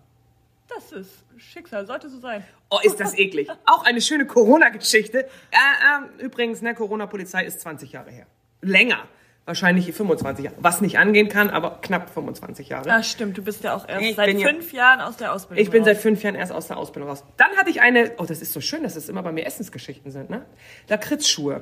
Das 0.68 0.92
ist 0.92 1.24
Schicksal, 1.38 1.86
sollte 1.86 2.10
so 2.10 2.20
sein. 2.20 2.44
Oh, 2.70 2.80
ist 2.84 3.00
das 3.00 3.18
eklig. 3.18 3.48
Auch 3.66 3.86
eine 3.86 4.02
schöne 4.02 4.26
Corona-Geschichte. 4.26 5.20
Äh, 5.20 5.22
äh, 5.22 6.26
übrigens, 6.26 6.62
ne, 6.62 6.76
Corona-Polizei 6.76 7.46
ist 7.46 7.62
20 7.62 7.94
Jahre 7.94 8.12
her. 8.12 8.26
Länger 8.62 9.08
wahrscheinlich 9.48 9.92
25 9.92 10.46
Jahre. 10.46 10.58
Was 10.60 10.82
nicht 10.82 11.00
angehen 11.00 11.30
kann, 11.30 11.50
aber 11.50 11.80
knapp 11.82 12.10
25 12.10 12.70
Jahre. 12.70 12.92
Ah, 12.92 13.02
stimmt. 13.02 13.38
Du 13.38 13.42
bist 13.42 13.64
ja 13.64 13.76
auch 13.76 13.88
erst 13.88 14.04
ich 14.04 14.16
seit 14.16 14.30
fünf 14.42 14.74
ja, 14.74 14.80
Jahren 14.80 15.02
aus 15.02 15.18
der 15.18 15.34
Ausbildung 15.34 15.64
Ich 15.64 15.72
bin 15.72 15.82
raus. 15.82 15.88
seit 15.88 15.98
fünf 15.98 16.22
Jahren 16.22 16.36
erst 16.36 16.52
aus 16.52 16.68
der 16.68 16.78
Ausbildung 16.78 17.10
raus. 17.10 17.24
Dann 17.38 17.56
hatte 17.56 17.70
ich 17.70 17.82
eine, 17.82 18.12
oh, 18.18 18.26
das 18.26 18.42
ist 18.42 18.52
so 18.52 18.60
schön, 18.60 18.84
dass 18.84 18.96
es 18.98 19.08
immer 19.08 19.24
bei 19.24 19.32
mir 19.32 19.46
Essensgeschichten 19.46 20.12
sind, 20.12 20.30
ne? 20.30 20.46
Lakritzschuhe. 20.90 21.62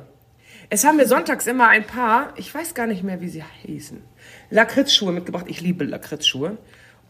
Es 0.70 0.84
haben 0.84 0.98
mir 0.98 1.08
sonntags 1.08 1.48
immer 1.48 1.68
ein 1.68 1.86
paar, 1.86 2.34
ich 2.38 2.54
weiß 2.54 2.74
gar 2.74 2.88
nicht 2.88 3.04
mehr, 3.04 3.22
wie 3.22 3.30
sie 3.30 3.44
hießen, 3.64 4.02
Lakritzschuhe 4.50 5.12
mitgebracht. 5.12 5.46
Ich 5.48 5.62
liebe 5.62 5.84
Lakritzschuhe. 5.84 6.58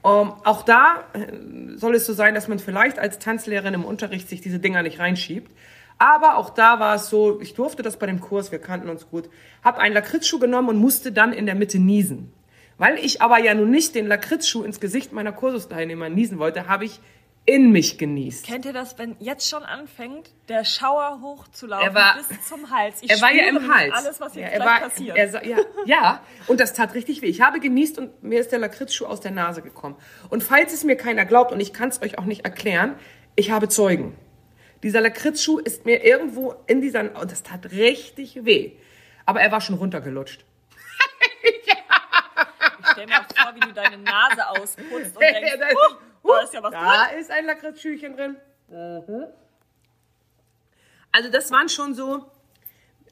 Um, 0.01 0.33
auch 0.43 0.61
da 0.61 1.05
äh, 1.13 1.77
soll 1.77 1.95
es 1.95 2.05
so 2.05 2.13
sein, 2.13 2.35
dass 2.35 2.47
man 2.47 2.59
vielleicht 2.59 2.99
als 2.99 3.17
Tanzlehrerin 3.17 3.73
im 3.73 3.85
Unterricht 3.85 4.29
sich 4.29 4.39
diese 4.39 4.59
Dinger 4.59 4.83
nicht 4.83 4.99
reinschiebt. 4.99 5.51
Aber 5.97 6.37
auch 6.37 6.51
da 6.51 6.79
war 6.79 6.95
es 6.95 7.09
so, 7.09 7.39
ich 7.41 7.53
durfte 7.55 7.81
das 7.81 7.97
bei 7.97 8.05
dem 8.05 8.19
Kurs, 8.19 8.51
wir 8.51 8.59
kannten 8.59 8.89
uns 8.89 9.09
gut, 9.09 9.29
habe 9.63 9.79
einen 9.79 9.95
Lakritzschuh 9.95 10.39
genommen 10.39 10.69
und 10.69 10.77
musste 10.77 11.11
dann 11.11 11.33
in 11.33 11.45
der 11.45 11.55
Mitte 11.55 11.79
niesen. 11.79 12.33
Weil 12.77 12.99
ich 12.99 13.21
aber 13.21 13.39
ja 13.39 13.53
nun 13.53 13.71
nicht 13.71 13.95
den 13.95 14.05
Lakritzschuh 14.05 14.63
ins 14.63 14.79
Gesicht 14.79 15.13
meiner 15.13 15.31
Kursusteilnehmer 15.31 16.09
niesen 16.09 16.37
wollte, 16.37 16.67
habe 16.67 16.85
ich 16.85 16.99
in 17.47 17.71
mich 17.71 17.97
genießt. 17.99 18.45
Kennt 18.45 18.65
ihr 18.65 18.73
das, 18.73 18.97
wenn 18.97 19.15
jetzt 19.19 19.47
schon 19.47 19.63
anfängt, 19.63 20.31
der 20.49 20.65
Schauer 20.65 21.19
hochzulaufen 21.21 21.87
Er 21.87 21.93
war- 21.93 22.17
bis 22.27 22.47
zum 22.47 22.69
Hals? 22.71 23.03
Ich 23.03 23.09
er 23.11 23.21
war 23.21 23.31
ja 23.31 23.47
im 23.47 23.71
Hals. 23.73 23.93
alles, 23.93 24.19
was 24.19 24.33
jetzt 24.35 24.43
ja, 24.45 24.59
er 24.59 24.65
war, 24.65 24.79
passiert. 24.79 25.15
Er, 25.15 25.45
ja, 25.45 25.57
ja, 25.85 26.21
und 26.47 26.59
das 26.59 26.73
tat 26.73 26.95
richtig 26.95 27.21
weh. 27.21 27.27
Ich 27.27 27.41
habe 27.41 27.59
genießt 27.59 27.99
und 27.99 28.23
mir 28.23 28.39
ist 28.39 28.51
der 28.51 28.59
Lakritzschuh 28.59 29.05
aus 29.05 29.21
der 29.21 29.31
Nase 29.31 29.61
gekommen. 29.61 29.95
Und 30.29 30.43
falls 30.43 30.73
es 30.73 30.83
mir 30.83 30.95
keiner 30.97 31.25
glaubt, 31.25 31.51
und 31.51 31.59
ich 31.59 31.71
kann 31.71 31.89
es 31.89 32.01
euch 32.01 32.17
auch 32.17 32.25
nicht 32.25 32.45
erklären, 32.45 32.95
ich 33.35 33.51
habe 33.51 33.69
Zeugen. 33.69 34.17
Dieser 34.81 35.01
Lakritzschuh 35.01 35.59
ist 35.59 35.85
mir 35.85 36.03
irgendwo 36.03 36.55
in 36.67 36.81
dieser, 36.81 37.01
und 37.19 37.31
das 37.31 37.43
tat 37.43 37.71
richtig 37.71 38.43
weh. 38.45 38.71
Aber 39.25 39.41
er 39.41 39.51
war 39.51 39.61
schon 39.61 39.75
runtergelutscht. 39.75 40.43
ich 41.43 42.91
stell 42.91 43.05
mir 43.07 43.19
auch 43.19 43.25
vor, 43.35 43.55
wie 43.55 43.59
du 43.61 43.73
deine 43.73 43.97
Nase 43.97 44.47
ausputzt 44.49 45.15
und 45.15 45.21
denkst, 45.21 45.53
da 46.27 46.43
ist 46.43 46.53
ja 46.53 46.63
was 46.63 46.71
da 46.71 47.07
drin. 47.07 47.19
ist 47.19 47.31
ein 47.31 47.45
Lakritzschüchen 47.45 48.15
drin. 48.15 48.35
Mhm. 48.69 49.25
Also 51.11 51.29
das 51.29 51.51
waren 51.51 51.69
schon 51.69 51.93
so, 51.93 52.25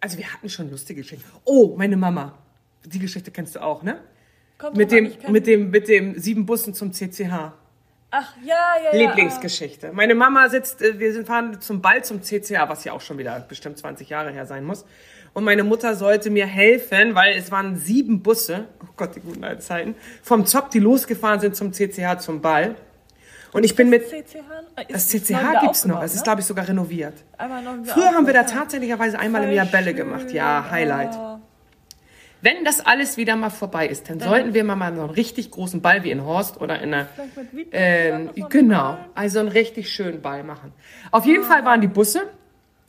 also 0.03 0.17
wir 0.17 0.34
hatten 0.34 0.50
schon 0.50 0.70
lustige 0.70 1.01
Geschichten. 1.01 1.24
Oh, 1.46 1.75
meine 1.77 1.96
Mama. 1.96 2.38
Die 2.84 3.00
Geschichte 3.00 3.32
kennst 3.32 3.55
du 3.55 3.62
auch, 3.62 3.84
ne? 3.84 4.01
Kommt 4.58 4.75
Mit 4.75 4.91
dem, 4.91 5.13
mit 5.29 5.48
dem, 5.48 5.70
mit 5.70 5.88
dem 5.88 6.20
sieben 6.20 6.46
Bussen 6.46 6.74
zum 6.74 6.91
CCH. 6.91 7.53
Ach, 8.12 8.36
ja, 8.43 8.55
ja, 8.84 8.93
ja. 8.93 9.08
Lieblingsgeschichte. 9.08 9.93
Meine 9.93 10.13
Mama 10.13 10.50
sitzt, 10.50 10.82
äh, 10.82 11.00
wir 11.00 11.13
sind 11.13 11.25
fahren 11.25 11.60
zum 11.62 11.82
Ball 11.82 12.03
zum 12.03 12.22
CCH, 12.22 12.67
was 12.67 12.84
ja 12.84 12.91
auch 12.91 13.00
schon 13.00 13.17
wieder 13.17 13.39
bestimmt 13.39 13.77
20 13.77 14.10
Jahre 14.10 14.32
her 14.32 14.46
sein 14.46 14.65
muss. 14.65 14.86
Und 15.34 15.46
meine 15.46 15.63
Mutter 15.63 15.96
sollte 15.96 16.29
mir 16.29 16.46
helfen, 16.46 17.15
weil 17.15 17.38
es 17.38 17.50
waren 17.50 17.77
sieben 17.77 18.22
Busse, 18.22 18.65
oh 18.84 18.93
Gott, 18.98 19.15
die 19.15 19.22
guten 19.22 19.43
alten 19.43 19.62
Zeiten, 19.62 19.96
vom 20.22 20.46
Zopp, 20.46 20.70
die 20.70 20.79
losgefahren 20.79 21.39
sind 21.39 21.55
zum 21.55 21.72
CCH 21.72 22.20
zum 22.20 22.41
Ball. 22.41 22.75
Und 23.53 23.63
ich 23.63 23.75
bin 23.75 23.89
mit? 23.89 24.12
Äh, 24.12 24.24
das 24.89 25.07
CCH 25.07 25.29
wieder 25.29 25.62
gibt's 25.62 25.86
noch, 25.86 26.01
es 26.01 26.13
ist 26.13 26.19
ne? 26.19 26.24
glaube 26.24 26.41
ich 26.41 26.48
sogar 26.48 26.67
renoviert. 26.67 27.13
Früher 27.86 28.12
haben 28.12 28.25
wir 28.25 28.33
da 28.33 28.43
tatsächlicherweise 28.43 29.19
einmal 29.19 29.43
im 29.43 29.51
Jahr 29.51 29.67
Bälle 29.67 29.93
gemacht. 29.93 30.31
Ja, 30.31 30.67
Highlight. 30.69 31.15
Oh. 31.15 31.39
Wenn 32.41 32.65
das 32.65 32.86
alles 32.86 33.15
wieder 33.15 33.38
mal 33.38 33.51
vorbei 33.51 33.88
ist, 33.88 34.10
dann 34.10 34.19
sollten 34.19 34.53
wir 34.53 34.65
mal 34.65 34.75
mal 34.75 34.93
so 34.93 35.01
einen 35.01 35.12
richtig 35.12 35.50
großen 35.50 35.81
Ball 35.81 36.03
wie 36.03 36.12
in 36.12 36.25
Horst 36.25 36.60
oder 36.60 36.81
in 36.81 36.93
einer 36.93 37.07
davon 37.15 38.50
genau, 38.50 38.98
also 39.15 39.39
einen 39.39 39.48
richtig 39.48 39.89
schönen 39.93 40.22
Ball 40.22 40.43
machen. 40.43 40.74
Auf 41.12 41.25
jeden 41.25 41.45
Fall 41.45 41.63
waren 41.63 41.79
die 41.79 41.88
Busse 41.88 42.24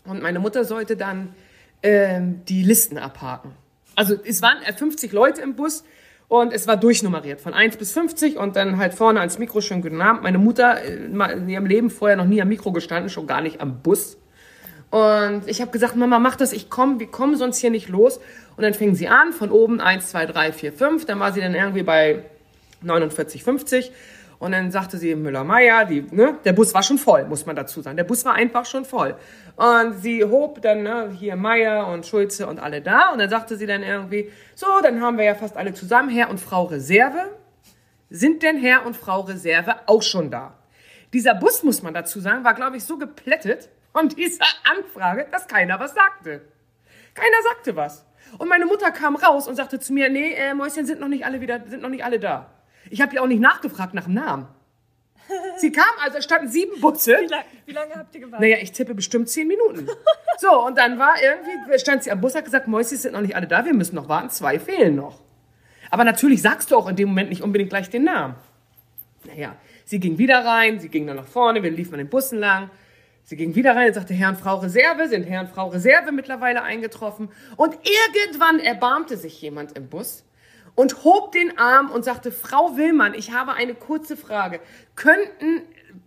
und 0.06 0.23
meine 0.23 0.40
Mutter 0.40 0.64
sollte 0.64 0.97
dann 0.97 1.37
ähm, 1.85 2.40
die 2.49 2.64
Listen 2.64 2.99
abhaken. 2.99 3.52
Also 3.94 4.16
es 4.25 4.42
waren 4.42 4.61
äh, 4.64 4.73
50 4.73 5.12
Leute 5.12 5.42
im 5.42 5.54
Bus 5.54 5.85
und 6.28 6.52
es 6.52 6.66
war 6.66 6.76
durchnummeriert 6.76 7.40
von 7.40 7.54
1 7.54 7.76
bis 7.76 7.93
50 7.93 8.37
und 8.37 8.57
dann 8.57 8.78
halt 8.78 8.95
vorne 8.95 9.21
ans 9.21 9.38
Mikro 9.38 9.61
schön 9.61 9.83
guten 9.83 10.00
Abend. 10.00 10.23
Meine 10.23 10.38
Mutter 10.38 10.83
äh, 10.83 10.95
in 10.95 11.49
ihrem 11.49 11.66
Leben 11.66 11.90
vorher 11.90 12.16
noch 12.16 12.25
nie 12.25 12.40
am 12.40 12.49
Mikro 12.49 12.73
gestanden, 12.73 13.11
schon 13.11 13.26
gar 13.26 13.40
nicht 13.40 13.61
am 13.61 13.83
Bus. 13.83 14.16
Und 14.90 15.43
ich 15.47 15.61
habe 15.61 15.71
gesagt, 15.71 15.97
Mama, 15.97 16.19
mach 16.19 16.37
das, 16.37 16.52
ich 16.52 16.71
komme, 16.71 17.00
wir 17.00 17.09
kommen 17.09 17.37
sonst 17.37 17.59
hier 17.59 17.71
nicht 17.71 17.88
los. 17.88 18.21
Und 18.57 18.62
dann 18.62 18.75
fing 18.75 18.95
sie 18.95 19.09
an, 19.09 19.33
von 19.33 19.50
oben 19.50 19.81
1, 19.81 20.11
2, 20.11 20.26
3, 20.26 20.52
4, 20.52 20.73
5. 20.73 21.04
Dann 21.04 21.19
war 21.19 21.33
sie 21.33 21.40
dann 21.40 21.54
irgendwie 21.54 21.83
bei 21.83 22.23
49,50. 22.85 23.90
Und 24.44 24.52
dann 24.52 24.70
sagte 24.70 24.98
sie 24.98 25.14
Müller-Meyer, 25.14 25.86
ne, 26.10 26.38
der 26.44 26.52
Bus 26.52 26.74
war 26.74 26.82
schon 26.82 26.98
voll, 26.98 27.24
muss 27.24 27.46
man 27.46 27.56
dazu 27.56 27.80
sagen. 27.80 27.96
Der 27.96 28.04
Bus 28.04 28.26
war 28.26 28.34
einfach 28.34 28.66
schon 28.66 28.84
voll. 28.84 29.16
Und 29.56 30.02
sie 30.02 30.22
hob 30.22 30.60
dann, 30.60 30.82
ne, 30.82 31.16
hier 31.18 31.34
Meier 31.34 31.86
und 31.86 32.04
Schulze 32.04 32.46
und 32.46 32.60
alle 32.60 32.82
da. 32.82 33.12
Und 33.12 33.20
dann 33.20 33.30
sagte 33.30 33.56
sie 33.56 33.64
dann 33.64 33.82
irgendwie, 33.82 34.30
so, 34.54 34.66
dann 34.82 35.00
haben 35.00 35.16
wir 35.16 35.24
ja 35.24 35.34
fast 35.34 35.56
alle 35.56 35.72
zusammen, 35.72 36.10
Herr 36.10 36.28
und 36.28 36.38
Frau 36.40 36.64
Reserve. 36.64 37.30
Sind 38.10 38.42
denn 38.42 38.58
Herr 38.58 38.84
und 38.84 38.98
Frau 38.98 39.22
Reserve 39.22 39.76
auch 39.86 40.02
schon 40.02 40.30
da? 40.30 40.58
Dieser 41.14 41.34
Bus, 41.34 41.62
muss 41.62 41.82
man 41.82 41.94
dazu 41.94 42.20
sagen, 42.20 42.44
war, 42.44 42.52
glaube 42.52 42.76
ich, 42.76 42.84
so 42.84 42.98
geplättet 42.98 43.70
von 43.94 44.10
dieser 44.10 44.44
Anfrage, 44.76 45.26
dass 45.32 45.48
keiner 45.48 45.80
was 45.80 45.94
sagte. 45.94 46.42
Keiner 47.14 47.42
sagte 47.54 47.76
was. 47.76 48.04
Und 48.36 48.50
meine 48.50 48.66
Mutter 48.66 48.90
kam 48.90 49.16
raus 49.16 49.48
und 49.48 49.56
sagte 49.56 49.80
zu 49.80 49.94
mir, 49.94 50.10
nee, 50.10 50.34
äh, 50.34 50.52
Mäuschen 50.52 50.84
sind 50.84 51.00
noch 51.00 51.08
nicht 51.08 51.24
alle 51.24 51.40
wieder, 51.40 51.62
sind 51.66 51.80
noch 51.80 51.88
nicht 51.88 52.04
alle 52.04 52.20
da. 52.20 52.50
Ich 52.91 53.00
habe 53.00 53.14
ja 53.14 53.23
auch 53.23 53.26
nicht 53.26 53.41
nachgefragt 53.41 53.95
nach 53.95 54.05
dem 54.05 54.14
Namen. 54.14 54.47
Sie 55.57 55.73
kam, 55.73 55.85
also 56.03 56.19
es 56.19 56.25
standen 56.25 56.49
sieben 56.49 56.81
Busse. 56.81 57.17
Wie, 57.21 57.26
lang, 57.26 57.45
wie 57.67 57.73
lange 57.73 57.95
habt 57.95 58.14
ihr 58.14 58.21
gewartet? 58.21 58.41
Naja, 58.41 58.59
ich 58.61 58.73
tippe 58.73 58.95
bestimmt 58.95 59.29
zehn 59.29 59.49
Minuten. 59.49 59.88
So, 60.37 60.67
und 60.67 60.76
dann 60.76 60.99
war 60.99 61.14
irgendwie, 61.23 61.79
stand 61.79 62.03
sie 62.03 62.11
am 62.11 62.21
Bus, 62.21 62.35
hat 62.35 62.45
gesagt, 62.45 62.67
Mäuschen 62.67 62.99
sind 62.99 63.12
noch 63.12 63.21
nicht 63.21 63.37
alle 63.37 63.47
da, 63.47 63.64
wir 63.64 63.73
müssen 63.73 63.95
noch 63.95 64.09
warten, 64.09 64.31
zwei 64.31 64.59
fehlen 64.59 64.97
noch. 64.97 65.21
Aber 65.91 66.03
natürlich 66.03 66.43
sagst 66.43 66.73
du 66.73 66.76
auch 66.76 66.88
in 66.88 66.97
dem 66.97 67.09
Moment 67.11 67.31
nicht 67.31 67.41
unbedingt 67.41 67.71
gleich 67.71 67.88
den 67.88 68.03
Namen. 68.03 68.35
Naja, 69.25 69.55
sie 69.85 70.00
ging 70.00 70.19
wieder 70.19 70.45
rein, 70.45 70.81
sie 70.81 70.88
ging 70.88 71.07
dann 71.07 71.17
nach 71.17 71.26
vorne, 71.29 71.62
wir 71.62 71.71
liefen 71.71 71.95
an 71.95 71.99
den 71.99 72.09
Bussen 72.09 72.41
lang. 72.41 72.69
Sie 73.23 73.37
ging 73.37 73.55
wieder 73.55 73.76
rein 73.76 73.88
und 73.88 73.95
sagte, 73.95 74.12
Herr 74.12 74.31
und 74.31 74.38
Frau 74.38 74.57
Reserve, 74.57 75.09
sind 75.09 75.23
Herr 75.23 75.43
und 75.43 75.50
Frau 75.50 75.69
Reserve 75.69 76.11
mittlerweile 76.11 76.62
eingetroffen. 76.62 77.31
Und 77.57 77.79
irgendwann 77.85 78.59
erbarmte 78.59 79.17
sich 79.17 79.41
jemand 79.41 79.79
im 79.79 79.88
Bus 79.88 80.25
und 80.75 81.04
hob 81.04 81.33
den 81.33 81.57
Arm 81.59 81.90
und 81.90 82.04
sagte, 82.04 82.33
Frau 82.33 82.76
Willmann, 82.76 83.14
ich 83.14 83.33
habe 83.33 83.52
eine 83.54 83.75
kurze 83.75 84.16
Frage. 84.16 84.61
Könnten 84.97 85.62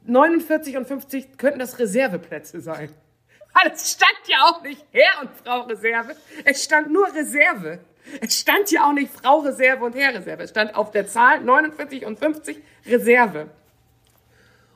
49 0.05 0.77
und 0.77 0.87
50, 0.87 1.37
könnten 1.37 1.59
das 1.59 1.79
Reserveplätze 1.79 2.59
sein? 2.61 2.89
Weil 3.53 3.71
es 3.73 3.91
stand 3.91 4.19
ja 4.27 4.37
auch 4.43 4.61
nicht 4.61 4.85
Herr 4.91 5.21
und 5.21 5.29
Frau 5.43 5.61
Reserve, 5.61 6.15
es 6.45 6.63
stand 6.63 6.91
nur 6.91 7.07
Reserve. 7.13 7.79
Es 8.21 8.39
stand 8.39 8.71
ja 8.71 8.87
auch 8.87 8.93
nicht 8.93 9.11
Frau 9.11 9.39
Reserve 9.39 9.83
und 9.83 9.93
Herr 9.93 10.13
Reserve. 10.13 10.43
Es 10.43 10.51
stand 10.51 10.75
auf 10.75 10.91
der 10.91 11.07
Zahl 11.07 11.41
49 11.41 12.05
und 12.05 12.17
50 12.17 12.63
Reserve. 12.85 13.49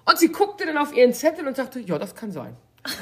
Und 0.04 0.20
sie 0.20 0.30
guckte 0.34 0.66
dann 0.66 0.78
auf 0.78 0.94
ihren 0.94 1.14
Zettel 1.14 1.48
und 1.48 1.56
sagte, 1.56 1.80
ja, 1.80 1.98
das 1.98 2.14
kann 2.14 2.32
sein. 2.34 2.58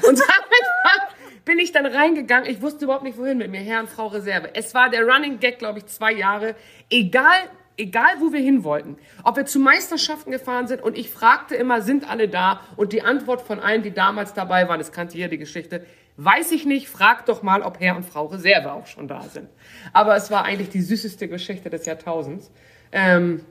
Und 0.06 0.18
damit 0.20 0.20
war- 0.20 1.08
bin 1.50 1.58
ich 1.58 1.72
dann 1.72 1.84
reingegangen. 1.84 2.48
Ich 2.48 2.62
wusste 2.62 2.84
überhaupt 2.84 3.02
nicht, 3.02 3.18
wohin 3.18 3.38
mit 3.38 3.50
mir, 3.50 3.58
Herr 3.58 3.80
und 3.80 3.88
Frau 3.88 4.06
Reserve. 4.06 4.54
Es 4.54 4.72
war 4.72 4.88
der 4.88 5.04
Running 5.04 5.40
Gag, 5.40 5.58
glaube 5.58 5.80
ich, 5.80 5.86
zwei 5.86 6.12
Jahre. 6.12 6.54
Egal, 6.90 7.40
egal, 7.76 8.20
wo 8.20 8.32
wir 8.32 8.38
hin 8.38 8.62
wollten. 8.62 8.96
Ob 9.24 9.36
wir 9.36 9.46
zu 9.46 9.58
Meisterschaften 9.58 10.30
gefahren 10.30 10.68
sind 10.68 10.80
und 10.80 10.96
ich 10.96 11.10
fragte 11.10 11.56
immer, 11.56 11.82
sind 11.82 12.08
alle 12.08 12.28
da? 12.28 12.60
Und 12.76 12.92
die 12.92 13.02
Antwort 13.02 13.42
von 13.42 13.58
allen, 13.58 13.82
die 13.82 13.90
damals 13.90 14.32
dabei 14.32 14.68
waren, 14.68 14.78
das 14.78 14.92
kannte 14.92 15.16
jeder 15.16 15.30
die 15.30 15.38
Geschichte, 15.38 15.84
weiß 16.18 16.52
ich 16.52 16.66
nicht, 16.66 16.88
frag 16.88 17.26
doch 17.26 17.42
mal, 17.42 17.62
ob 17.62 17.80
Herr 17.80 17.96
und 17.96 18.04
Frau 18.04 18.26
Reserve 18.26 18.72
auch 18.72 18.86
schon 18.86 19.08
da 19.08 19.22
sind. 19.22 19.48
Aber 19.92 20.14
es 20.14 20.30
war 20.30 20.44
eigentlich 20.44 20.68
die 20.68 20.82
süßeste 20.82 21.26
Geschichte 21.26 21.68
des 21.68 21.84
Jahrtausends. 21.84 22.52
Ähm, 22.92 23.44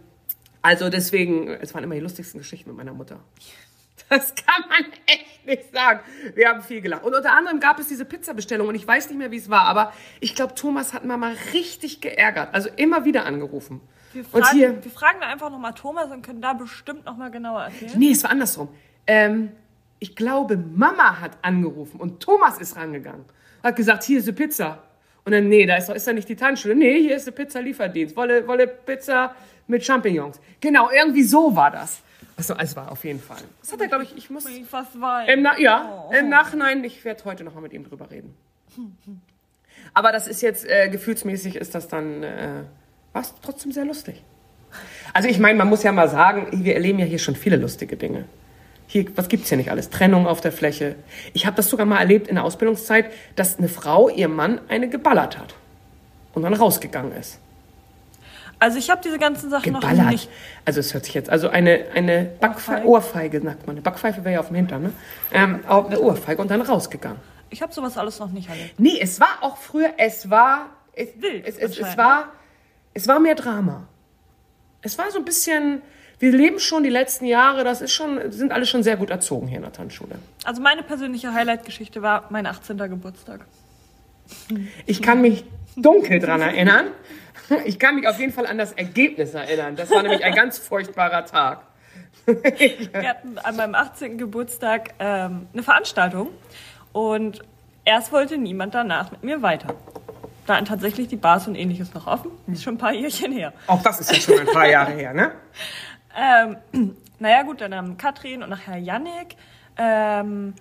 also 0.62 0.89
deswegen, 0.89 1.50
es 1.50 1.74
waren 1.74 1.84
immer 1.84 1.96
die 1.96 2.01
lustigsten 2.01 2.39
Geschichten 2.39 2.70
mit 2.70 2.77
meiner 2.77 2.94
Mutter. 2.94 3.20
Das 4.09 4.33
kann 4.35 4.63
man 4.69 4.91
echt 5.05 5.45
nicht 5.45 5.71
sagen. 5.73 5.99
Wir 6.35 6.49
haben 6.49 6.61
viel 6.61 6.81
gelacht. 6.81 7.03
Und 7.03 7.13
unter 7.13 7.31
anderem 7.33 7.59
gab 7.59 7.79
es 7.79 7.87
diese 7.87 8.05
Pizzabestellung 8.05 8.67
und 8.67 8.75
ich 8.75 8.87
weiß 8.87 9.09
nicht 9.09 9.17
mehr, 9.17 9.31
wie 9.31 9.37
es 9.37 9.49
war, 9.49 9.61
aber 9.63 9.93
ich 10.19 10.35
glaube, 10.35 10.55
Thomas 10.55 10.93
hat 10.93 11.05
Mama 11.05 11.31
richtig 11.53 12.01
geärgert. 12.01 12.49
Also 12.53 12.69
immer 12.75 13.05
wieder 13.05 13.25
angerufen. 13.25 13.81
Wir 14.13 14.23
und 14.31 14.41
fragen, 14.43 14.57
hier, 14.57 14.83
wir 14.83 14.91
fragen 14.91 15.19
da 15.21 15.27
einfach 15.27 15.51
nochmal 15.51 15.73
Thomas 15.73 16.09
und 16.11 16.23
können 16.25 16.41
da 16.41 16.53
bestimmt 16.53 17.05
nochmal 17.05 17.29
genauer 17.29 17.61
erzählen. 17.65 17.91
nee, 17.97 18.11
es 18.11 18.23
war 18.23 18.31
andersrum. 18.31 18.69
Ähm, 19.05 19.51
ich 19.99 20.15
glaube, 20.15 20.57
Mama 20.57 21.19
hat 21.19 21.31
angerufen 21.43 21.99
und 21.99 22.19
Thomas 22.21 22.57
ist 22.59 22.75
rangegangen. 22.75 23.25
Hat 23.61 23.75
gesagt, 23.75 24.03
hier 24.03 24.19
ist 24.19 24.27
die 24.27 24.31
Pizza. 24.31 24.81
Und 25.25 25.33
dann, 25.33 25.47
nee, 25.49 25.65
da 25.67 25.75
ist, 25.75 25.89
doch- 25.89 25.93
ist 25.95 26.07
da 26.07 26.13
nicht 26.13 26.29
die 26.29 26.35
Tanzschule. 26.35 26.73
Nee, 26.73 27.01
hier 27.01 27.15
ist 27.17 27.27
die 27.27 27.31
Pizza-Lieferdienst. 27.31 28.15
Wolle, 28.15 28.47
wolle 28.47 28.65
Pizza 28.67 29.35
mit 29.67 29.85
Champignons. 29.85 30.39
Genau, 30.59 30.89
irgendwie 30.89 31.23
so 31.23 31.55
war 31.55 31.69
das. 31.69 32.01
Also, 32.39 32.55
es 32.58 32.75
war 32.75 32.91
auf 32.91 33.03
jeden 33.03 33.19
Fall. 33.19 33.38
Das 33.62 33.74
hat 33.74 33.81
er, 33.81 33.88
glaube 33.89 34.05
ich, 34.05 34.15
ich 34.17 34.29
muss... 34.29 34.46
Ich 34.48 34.65
fast 34.65 35.00
weinen. 35.01 35.27
Im 35.29 35.41
Na 35.41 35.60
ja, 35.60 36.08
Oh. 36.10 36.13
im 36.13 36.29
Nachhinein, 36.29 36.84
ich 36.86 37.03
werde 37.03 37.24
heute 37.25 37.43
noch 37.43 37.53
mal 37.53 37.62
mit 37.62 37.74
ihm 37.74 37.84
drüber 37.84 38.10
reden. 38.10 38.34
Aber 39.93 40.12
das 40.12 40.27
ist 40.27 40.41
jetzt, 40.41 40.65
äh, 40.65 40.89
gefühlsmäßig 40.89 41.55
ist 41.58 41.75
das 41.75 41.88
dann, 41.88 42.24
äh, 42.24 42.63
war 43.13 43.24
trotzdem 43.41 43.72
sehr 43.72 43.86
lustig. 43.86 44.24
Also 45.13 45.27
ich 45.27 45.39
meine, 45.39 45.58
man 45.58 45.67
muss 45.67 45.84
ja 45.84 45.91
mal 45.91 46.08
sagen, 46.10 46.48
wir 46.63 46.75
erleben 46.75 47.00
ja 47.00 47.05
hier 47.05 47.19
schon 47.19 47.36
viele 47.36 47.58
lustige 47.58 47.98
Dinge. 47.98 48.25
Hier, 48.88 49.05
was 49.17 49.27
gibt's 49.27 49.50
hier 49.50 49.58
nicht 49.58 49.72
alles? 49.72 49.89
Trennung 49.89 50.25
auf 50.25 50.41
der 50.41 50.51
Fläche. 50.51 50.96
Ich 51.34 51.46
habe 51.46 51.58
das 51.58 51.69
sogar 51.69 51.86
mal 51.86 52.00
erlebt 52.00 52.27
in 52.27 52.36
der 52.36 52.43
Ausbildungszeit, 52.43 53.12
dass 53.36 53.58
eine 53.58 53.67
Frau 53.67 54.10
ihrem 54.10 54.36
Mann 54.36 54.62
eine 54.69 54.88
geballert 54.88 55.38
hat 55.38 55.55
und 56.34 56.43
dann 56.43 56.53
rausgegangen 56.53 57.12
ist. 57.13 57.39
Also 58.59 58.77
ich 58.77 58.89
habe 58.89 59.01
diese 59.03 59.17
ganzen 59.17 59.49
Sachen 59.49 59.71
noch 59.71 59.79
Geballert. 59.79 60.11
nicht. 60.11 60.29
Also 60.65 60.81
es 60.81 60.93
hört 60.93 61.05
sich 61.05 61.13
jetzt, 61.13 61.29
also 61.29 61.47
eine, 61.49 61.85
eine 61.95 62.25
Backpfeife, 62.39 62.85
Ohrfeige. 62.85 63.41
Sagt 63.41 63.65
man. 63.65 63.75
Eine 63.75 63.81
Backpfeife 63.81 64.23
wäre 64.25 64.35
ja 64.35 64.39
auf 64.41 64.47
dem 64.47 64.57
Hintern, 64.57 64.83
ne? 64.83 64.93
Ähm, 65.31 65.61
auch 65.67 65.85
eine 65.85 65.99
Ohrfeige 65.99 66.41
und 66.41 66.51
dann 66.51 66.61
rausgegangen. 66.61 67.19
Ich 67.49 67.61
habe 67.61 67.73
sowas 67.73 67.97
alles 67.97 68.19
noch 68.19 68.31
nicht 68.31 68.49
erlebt. 68.49 68.79
Nee, 68.79 68.99
es 68.99 69.19
war 69.19 69.39
auch 69.41 69.57
früher, 69.57 69.93
es 69.97 70.29
war, 70.29 70.69
es, 70.93 71.09
Wild 71.19 71.47
es, 71.47 71.57
es, 71.57 71.79
es 71.79 71.97
war, 71.97 72.33
es 72.93 73.07
war 73.07 73.19
mehr 73.19 73.35
Drama. 73.35 73.87
Es 74.81 74.97
war 74.97 75.09
so 75.09 75.19
ein 75.19 75.25
bisschen, 75.25 75.81
wir 76.19 76.31
leben 76.31 76.59
schon 76.59 76.83
die 76.83 76.89
letzten 76.89 77.25
Jahre, 77.25 77.63
das 77.63 77.81
ist 77.81 77.93
schon, 77.93 78.31
sind 78.31 78.51
alle 78.51 78.65
schon 78.65 78.83
sehr 78.83 78.97
gut 78.97 79.09
erzogen 79.09 79.47
hier 79.47 79.57
in 79.57 79.63
der 79.63 79.73
Tanzschule. 79.73 80.15
Also 80.43 80.61
meine 80.61 80.83
persönliche 80.83 81.33
Highlight-Geschichte 81.33 82.01
war 82.01 82.25
mein 82.29 82.45
18. 82.45 82.77
Geburtstag. 82.77 83.45
Ich 84.85 85.01
kann 85.01 85.21
mich 85.21 85.43
dunkel 85.75 86.19
dran 86.19 86.41
erinnern. 86.41 86.87
Ich 87.65 87.79
kann 87.79 87.96
mich 87.96 88.08
auf 88.08 88.20
jeden 88.20 88.34
Fall 88.34 88.46
an 88.46 88.58
das 88.58 88.74
Ergebnis 88.74 89.34
erinnern. 89.34 89.75
Das 89.75 89.89
war 89.91 90.01
nämlich 90.01 90.24
ein 90.24 90.34
ganz 90.34 90.58
furchtbarer 90.58 91.25
Tag. 91.25 91.63
Wir 92.25 93.10
hatten 93.10 93.38
an 93.38 93.56
meinem 93.56 93.75
18. 93.75 94.18
Geburtstag 94.18 94.94
ähm, 95.00 95.48
eine 95.53 95.63
Veranstaltung 95.63 96.29
und 96.91 97.39
erst 97.86 98.12
wollte 98.12 98.38
niemand 98.38 98.75
danach 98.75 99.12
mit 99.12 99.24
mir 99.24 99.41
weiter. 99.41 99.75
Da 100.46 100.56
hatten 100.56 100.65
tatsächlich 100.65 101.08
die 101.08 101.15
Bars 101.15 101.48
und 101.48 101.56
ähnliches 101.56 101.94
noch 101.94 102.08
offen. 102.08 102.32
Ist 102.48 102.63
schon 102.63 102.75
ein 102.75 102.79
paar 102.79 102.94
Jährchen 102.94 103.32
her. 103.32 103.53
Auch 103.68 103.82
das 103.84 104.00
ist 104.00 104.12
ja 104.12 104.20
schon 104.20 104.39
ein 104.39 104.53
paar 104.53 104.68
Jahre 104.68 104.91
her, 104.91 105.13
ne? 105.13 105.32
Ähm, 106.18 106.58
naja, 107.20 107.44
gut, 107.44 107.62
dann 107.62 107.74
haben 107.74 107.96
Katrin 107.96 108.41
und 108.41 108.50
nachher 108.50 108.77
Yannick. 108.77 109.38
Ähm, 109.77 110.56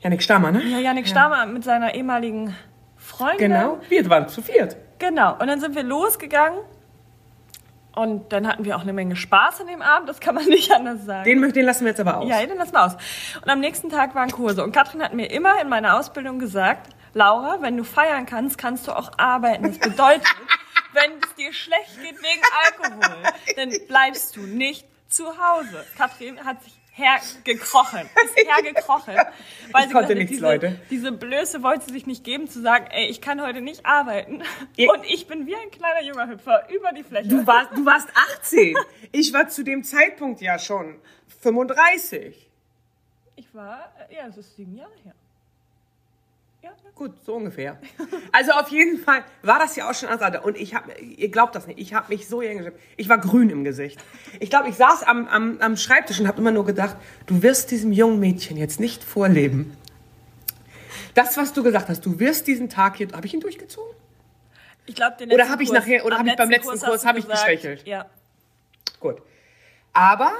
Janik 0.00 0.22
Stammer, 0.22 0.50
ne? 0.50 0.62
ja, 0.64 0.78
Yannick 0.78 1.06
Stammer 1.06 1.44
mit 1.44 1.62
seiner 1.62 1.94
ehemaligen 1.94 2.56
Freundin. 2.96 3.52
Genau. 3.52 3.78
Wir 3.90 4.08
waren 4.08 4.28
zu 4.28 4.40
viert. 4.40 4.76
Genau. 4.98 5.32
Und 5.38 5.46
dann 5.46 5.60
sind 5.60 5.74
wir 5.74 5.82
losgegangen. 5.82 6.58
Und 7.94 8.32
dann 8.32 8.46
hatten 8.46 8.64
wir 8.64 8.76
auch 8.76 8.82
eine 8.82 8.92
Menge 8.92 9.16
Spaß 9.16 9.62
an 9.62 9.66
dem 9.66 9.82
Abend, 9.82 10.08
das 10.08 10.20
kann 10.20 10.36
man 10.36 10.44
nicht 10.48 10.70
anders 10.72 11.04
sagen. 11.04 11.24
Den, 11.24 11.52
den 11.52 11.66
lassen 11.66 11.84
wir 11.84 11.90
jetzt 11.90 12.00
aber 12.00 12.18
aus. 12.18 12.28
Ja, 12.28 12.44
den 12.46 12.56
lassen 12.56 12.72
wir 12.72 12.84
aus. 12.84 12.94
Und 13.42 13.50
am 13.50 13.58
nächsten 13.58 13.90
Tag 13.90 14.14
waren 14.14 14.30
Kurse. 14.30 14.62
Und 14.62 14.70
Katrin 14.72 15.02
hat 15.02 15.14
mir 15.14 15.30
immer 15.32 15.60
in 15.60 15.68
meiner 15.68 15.98
Ausbildung 15.98 16.38
gesagt, 16.38 16.90
Laura, 17.14 17.60
wenn 17.60 17.76
du 17.76 17.82
feiern 17.82 18.26
kannst, 18.26 18.56
kannst 18.56 18.86
du 18.86 18.92
auch 18.92 19.10
arbeiten. 19.16 19.64
Das 19.64 19.78
bedeutet, 19.78 20.28
wenn 20.92 21.10
es 21.20 21.34
dir 21.34 21.52
schlecht 21.52 22.00
geht 22.00 22.16
wegen 22.18 22.42
Alkohol, 22.64 23.16
dann 23.56 23.72
bleibst 23.88 24.36
du 24.36 24.42
nicht 24.42 24.86
zu 25.08 25.24
Hause. 25.26 25.84
Katrin 25.96 26.44
hat 26.44 26.62
sich 26.62 26.77
hergekrochen, 26.98 28.08
ist 28.24 28.36
hergekrochen. 28.36 29.14
Weil 29.72 29.86
Ich 29.86 29.92
konnte 29.92 29.92
gesagt 29.92 30.08
hat, 30.10 30.16
nichts, 30.16 30.30
diese, 30.32 30.42
Leute. 30.44 30.80
Diese 30.90 31.12
Blöße 31.12 31.62
wollte 31.62 31.86
sie 31.86 31.92
sich 31.92 32.06
nicht 32.06 32.24
geben, 32.24 32.48
zu 32.48 32.60
sagen, 32.60 32.86
ey, 32.90 33.06
ich 33.06 33.20
kann 33.20 33.40
heute 33.40 33.60
nicht 33.60 33.86
arbeiten. 33.86 34.42
Ihr- 34.76 34.90
Und 34.90 35.04
ich 35.04 35.26
bin 35.26 35.46
wie 35.46 35.54
ein 35.56 35.70
kleiner 35.70 36.02
junger 36.02 36.28
Hüpfer 36.28 36.68
über 36.74 36.92
die 36.92 37.02
Fläche. 37.04 37.28
Du 37.28 37.46
warst, 37.46 37.70
du 37.76 37.86
warst 37.86 38.08
18. 38.40 38.76
Ich 39.12 39.32
war 39.32 39.48
zu 39.48 39.62
dem 39.62 39.84
Zeitpunkt 39.84 40.40
ja 40.40 40.58
schon 40.58 41.00
35. 41.42 42.50
Ich 43.36 43.54
war, 43.54 43.92
äh, 44.10 44.16
ja, 44.16 44.26
es 44.26 44.36
ist 44.36 44.56
sieben 44.56 44.74
Jahre 44.76 44.90
her. 45.04 45.14
Ja. 46.84 46.90
Gut, 46.94 47.12
so 47.24 47.34
ungefähr. 47.36 47.78
Also 48.32 48.50
auf 48.52 48.68
jeden 48.70 48.98
Fall 48.98 49.22
war 49.42 49.60
das 49.60 49.76
ja 49.76 49.88
auch 49.88 49.94
schon 49.94 50.08
anders. 50.08 50.44
Und 50.44 50.56
ich 50.56 50.74
habe, 50.74 50.92
ihr 51.00 51.30
glaubt 51.30 51.54
das 51.54 51.66
nicht, 51.68 51.78
ich 51.78 51.94
habe 51.94 52.12
mich 52.12 52.26
so 52.26 52.42
hingeschrieben. 52.42 52.78
Ich 52.96 53.08
war 53.08 53.18
grün 53.18 53.50
im 53.50 53.62
Gesicht. 53.62 54.00
Ich 54.40 54.50
glaube, 54.50 54.68
ich 54.68 54.74
saß 54.74 55.04
am, 55.04 55.28
am, 55.28 55.58
am 55.60 55.76
Schreibtisch 55.76 56.18
und 56.18 56.26
habe 56.26 56.38
immer 56.40 56.50
nur 56.50 56.66
gedacht, 56.66 56.96
du 57.26 57.42
wirst 57.42 57.70
diesem 57.70 57.92
jungen 57.92 58.18
Mädchen 58.18 58.56
jetzt 58.56 58.80
nicht 58.80 59.04
vorleben. 59.04 59.76
Das, 61.14 61.36
was 61.36 61.52
du 61.52 61.62
gesagt 61.62 61.88
hast, 61.88 62.04
du 62.04 62.18
wirst 62.18 62.46
diesen 62.48 62.68
Tag 62.68 62.96
hier, 62.96 63.08
habe 63.12 63.26
ich 63.26 63.34
ihn 63.34 63.40
durchgezogen? 63.40 63.94
Ich 64.86 64.94
glaube, 64.96 65.16
den 65.18 65.28
Oder 65.28 65.36
letzten 65.38 65.52
hab 65.52 65.60
ich 65.60 65.68
Kurs- 65.68 65.78
nachher- 65.78 66.04
oder 66.04 66.16
am 66.16 66.20
hab 66.26 66.32
ich 66.32 66.36
beim 66.36 66.50
letzten 66.50 66.68
Kurs- 66.80 67.02
du 67.02 67.08
hab 67.08 67.16
ich 67.16 67.28
geschwächelt? 67.28 67.86
Ja. 67.86 68.06
Gut. 68.98 69.22
Aber 69.92 70.32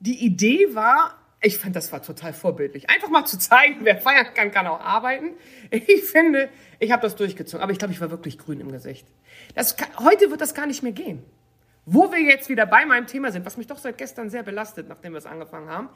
die 0.00 0.24
Idee 0.26 0.74
war, 0.74 1.16
ich 1.40 1.58
fand, 1.58 1.76
das 1.76 1.92
war 1.92 2.02
total 2.02 2.32
vorbildlich. 2.32 2.90
Einfach 2.90 3.08
mal 3.08 3.24
zu 3.24 3.38
zeigen, 3.38 3.80
wer 3.82 3.96
feiern 3.96 4.26
kann, 4.34 4.50
kann 4.50 4.66
auch 4.66 4.80
arbeiten. 4.80 5.32
Ich 5.70 6.04
finde, 6.04 6.48
ich 6.78 6.92
habe 6.92 7.02
das 7.02 7.16
durchgezogen. 7.16 7.62
Aber 7.62 7.72
ich 7.72 7.78
glaube, 7.78 7.92
ich 7.92 8.00
war 8.00 8.10
wirklich 8.10 8.38
grün 8.38 8.60
im 8.60 8.72
Gesicht. 8.72 9.06
Das 9.54 9.76
heute 9.98 10.30
wird 10.30 10.40
das 10.40 10.54
gar 10.54 10.66
nicht 10.66 10.82
mehr 10.82 10.92
gehen. 10.92 11.24
Wo 11.90 12.12
wir 12.12 12.20
jetzt 12.20 12.50
wieder 12.50 12.66
bei 12.66 12.84
meinem 12.84 13.06
Thema 13.06 13.32
sind, 13.32 13.46
was 13.46 13.56
mich 13.56 13.66
doch 13.66 13.78
seit 13.78 13.96
gestern 13.96 14.28
sehr 14.28 14.42
belastet, 14.42 14.90
nachdem 14.90 15.12
wir 15.12 15.18
es 15.18 15.26
angefangen 15.26 15.70
haben, 15.70 15.88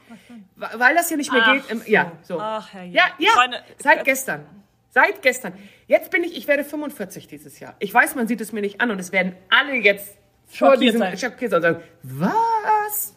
weil 0.55 0.95
das 0.95 1.07
hier 1.09 1.17
nicht 1.17 1.31
mehr 1.31 1.43
Ach 1.45 1.53
geht. 1.53 1.69
Im, 1.69 1.79
so. 1.81 1.85
ja, 1.85 2.11
so. 2.23 2.39
Ach, 2.39 2.73
Herr 2.73 2.85
ja, 2.85 3.03
ja, 3.19 3.29
Freunde, 3.29 3.61
seit 3.77 3.99
äh, 3.99 4.03
gestern. 4.03 4.45
Seit 4.89 5.21
gestern. 5.21 5.53
Jetzt 5.85 6.09
bin 6.09 6.23
ich, 6.23 6.35
ich 6.35 6.47
werde 6.47 6.63
45 6.63 7.27
dieses 7.27 7.59
Jahr. 7.59 7.75
Ich 7.77 7.93
weiß, 7.93 8.15
man 8.15 8.27
sieht 8.27 8.41
es 8.41 8.51
mir 8.51 8.61
nicht 8.61 8.81
an 8.81 8.89
und 8.89 8.99
es 8.99 9.11
werden 9.11 9.35
alle 9.49 9.75
jetzt 9.75 10.17
vor 10.47 10.77
diesem 10.77 10.99
sein. 10.99 11.17
schockiert 11.17 11.51
sein 11.51 11.57
und 11.57 11.61
sagen, 11.63 11.83
was? 12.01 13.15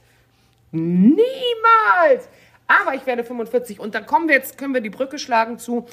Niemals! 0.73 2.29
Aber 2.67 2.95
ich 2.95 3.07
werde 3.07 3.25
45 3.25 3.79
und 3.79 3.95
dann 3.95 4.07
kommen 4.07 4.29
wir 4.29 4.35
jetzt, 4.35 4.59
können 4.59 4.75
wir 4.75 4.81
die 4.81 4.91
Brücke 4.91 5.19
schlagen 5.19 5.59
zu 5.59 5.87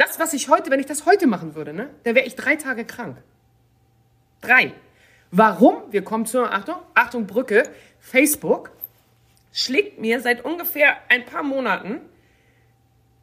das, 0.00 0.18
was 0.18 0.32
ich 0.32 0.48
heute, 0.48 0.70
wenn 0.70 0.80
ich 0.80 0.86
das 0.86 1.04
heute 1.04 1.26
machen 1.26 1.54
würde, 1.54 1.74
ne, 1.74 1.90
dann 2.04 2.14
wäre 2.14 2.26
ich 2.26 2.34
drei 2.34 2.56
Tage 2.56 2.86
krank. 2.86 3.18
Drei. 4.40 4.72
Warum? 5.30 5.76
Wir 5.90 6.02
kommen 6.02 6.24
zur, 6.24 6.50
Achtung, 6.50 6.76
Achtung, 6.94 7.26
Brücke. 7.26 7.64
Facebook 7.98 8.70
schlägt 9.52 10.00
mir 10.00 10.20
seit 10.20 10.42
ungefähr 10.42 10.96
ein 11.10 11.26
paar 11.26 11.42
Monaten 11.42 12.00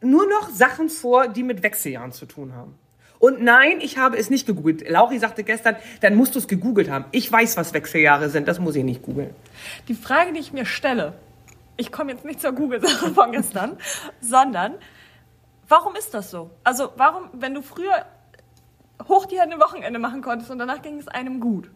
nur 0.00 0.28
noch 0.28 0.50
Sachen 0.50 0.88
vor, 0.88 1.26
die 1.26 1.42
mit 1.42 1.64
Wechseljahren 1.64 2.12
zu 2.12 2.26
tun 2.26 2.54
haben. 2.54 2.78
Und 3.18 3.42
nein, 3.42 3.80
ich 3.80 3.98
habe 3.98 4.16
es 4.16 4.30
nicht 4.30 4.46
gegoogelt. 4.46 4.88
Lauri 4.88 5.18
sagte 5.18 5.42
gestern, 5.42 5.76
dann 6.00 6.14
musst 6.14 6.34
du 6.34 6.38
es 6.38 6.46
gegoogelt 6.46 6.88
haben. 6.88 7.04
Ich 7.10 7.30
weiß, 7.30 7.56
was 7.56 7.74
Wechseljahre 7.74 8.30
sind, 8.30 8.46
das 8.46 8.60
muss 8.60 8.76
ich 8.76 8.84
nicht 8.84 9.02
googeln. 9.02 9.34
Die 9.88 9.94
Frage, 9.94 10.32
die 10.32 10.40
ich 10.40 10.52
mir 10.52 10.66
stelle, 10.66 11.14
ich 11.76 11.90
komme 11.90 12.12
jetzt 12.12 12.24
nicht 12.24 12.40
zur 12.40 12.52
Google-Sache 12.52 13.10
von 13.14 13.32
gestern, 13.32 13.78
sondern 14.20 14.74
warum 15.68 15.96
ist 15.96 16.14
das 16.14 16.30
so? 16.30 16.50
Also 16.64 16.92
warum, 16.96 17.30
wenn 17.32 17.54
du 17.54 17.62
früher 17.62 18.06
hoch 19.08 19.26
die 19.26 19.40
Hände 19.40 19.58
Wochenende 19.58 19.98
machen 19.98 20.22
konntest 20.22 20.50
und 20.50 20.58
danach 20.58 20.82
ging 20.82 20.98
es 20.98 21.08
einem 21.08 21.40
gut, 21.40 21.70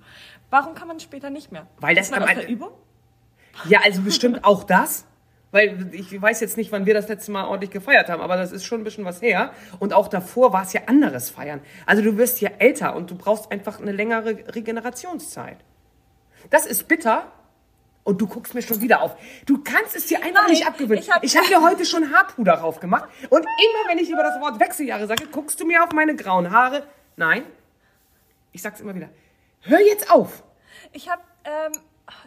warum 0.51 0.75
kann 0.75 0.89
man 0.89 1.01
später 1.01 1.31
nicht 1.31 1.51
mehr? 1.53 1.67
Weil 1.79 1.95
das 1.95 2.07
ist 2.07 2.11
man 2.11 2.23
aus 2.23 2.35
der 2.35 2.49
Übung? 2.49 2.71
Ja, 3.67 3.81
also 3.85 4.03
bestimmt 4.03 4.45
auch 4.45 4.65
das. 4.65 5.05
Weil 5.53 5.91
ich 5.95 6.21
weiß 6.21 6.41
jetzt 6.41 6.57
nicht, 6.57 6.73
wann 6.73 6.87
wir 6.87 6.95
das 6.95 7.09
letzte 7.09 7.31
Mal 7.31 7.45
ordentlich 7.45 7.71
gefeiert 7.71 8.09
haben, 8.09 8.21
aber 8.23 8.37
das 8.37 8.51
ist 8.53 8.65
schon 8.65 8.81
ein 8.81 8.85
bisschen 8.85 9.05
was 9.05 9.23
her. 9.23 9.53
Und 9.79 9.93
auch 9.93 10.09
davor 10.09 10.53
war 10.53 10.63
es 10.63 10.73
ja 10.73 10.81
anderes 10.87 11.31
Feiern. 11.31 11.61
Also 11.87 12.03
du 12.03 12.17
wirst 12.17 12.41
ja 12.41 12.51
älter 12.59 12.97
und 12.97 13.11
du 13.11 13.15
brauchst 13.17 13.53
einfach 13.53 13.79
eine 13.81 13.93
längere 13.93 14.31
Regenerationszeit. 14.55 15.59
Das 16.51 16.67
ist 16.67 16.89
bitter. 16.89 17.31
Und 18.05 18.21
du 18.21 18.27
guckst 18.27 18.53
mir 18.55 18.63
schon 18.63 18.81
wieder 18.81 19.01
auf. 19.01 19.15
Du 19.47 19.63
kannst 19.63 19.95
es 19.95 20.07
dir 20.09 20.19
einfach 20.25 20.43
Nein, 20.43 20.51
nicht 20.51 20.67
abgewöhnen. 20.67 21.01
ich 21.01 21.09
hab- 21.09 21.23
habe 21.23 21.49
mir 21.49 21.63
heute 21.63 21.85
schon 21.85 22.13
Haarpuder 22.13 22.57
drauf 22.57 22.81
gemacht. 22.81 23.09
Und 23.31 23.39
immer, 23.43 23.89
wenn 23.91 23.99
ich 23.99 24.11
über 24.11 24.25
das 24.25 24.41
Wort 24.41 24.59
Wechseljahre 24.59 25.07
sage, 25.07 25.27
guckst 25.31 25.61
du 25.61 25.65
mir 25.67 25.85
auf 25.85 25.93
meine 25.93 26.17
grauen 26.17 26.51
Haare. 26.51 26.83
Nein. 27.15 27.45
Ich 28.51 28.61
sag's 28.61 28.81
immer 28.81 28.97
wieder. 28.97 29.09
Hör 29.61 29.79
jetzt 29.81 30.11
auf. 30.11 30.43
Ich 30.93 31.09
habe 31.09 31.23
ähm, 31.45 31.73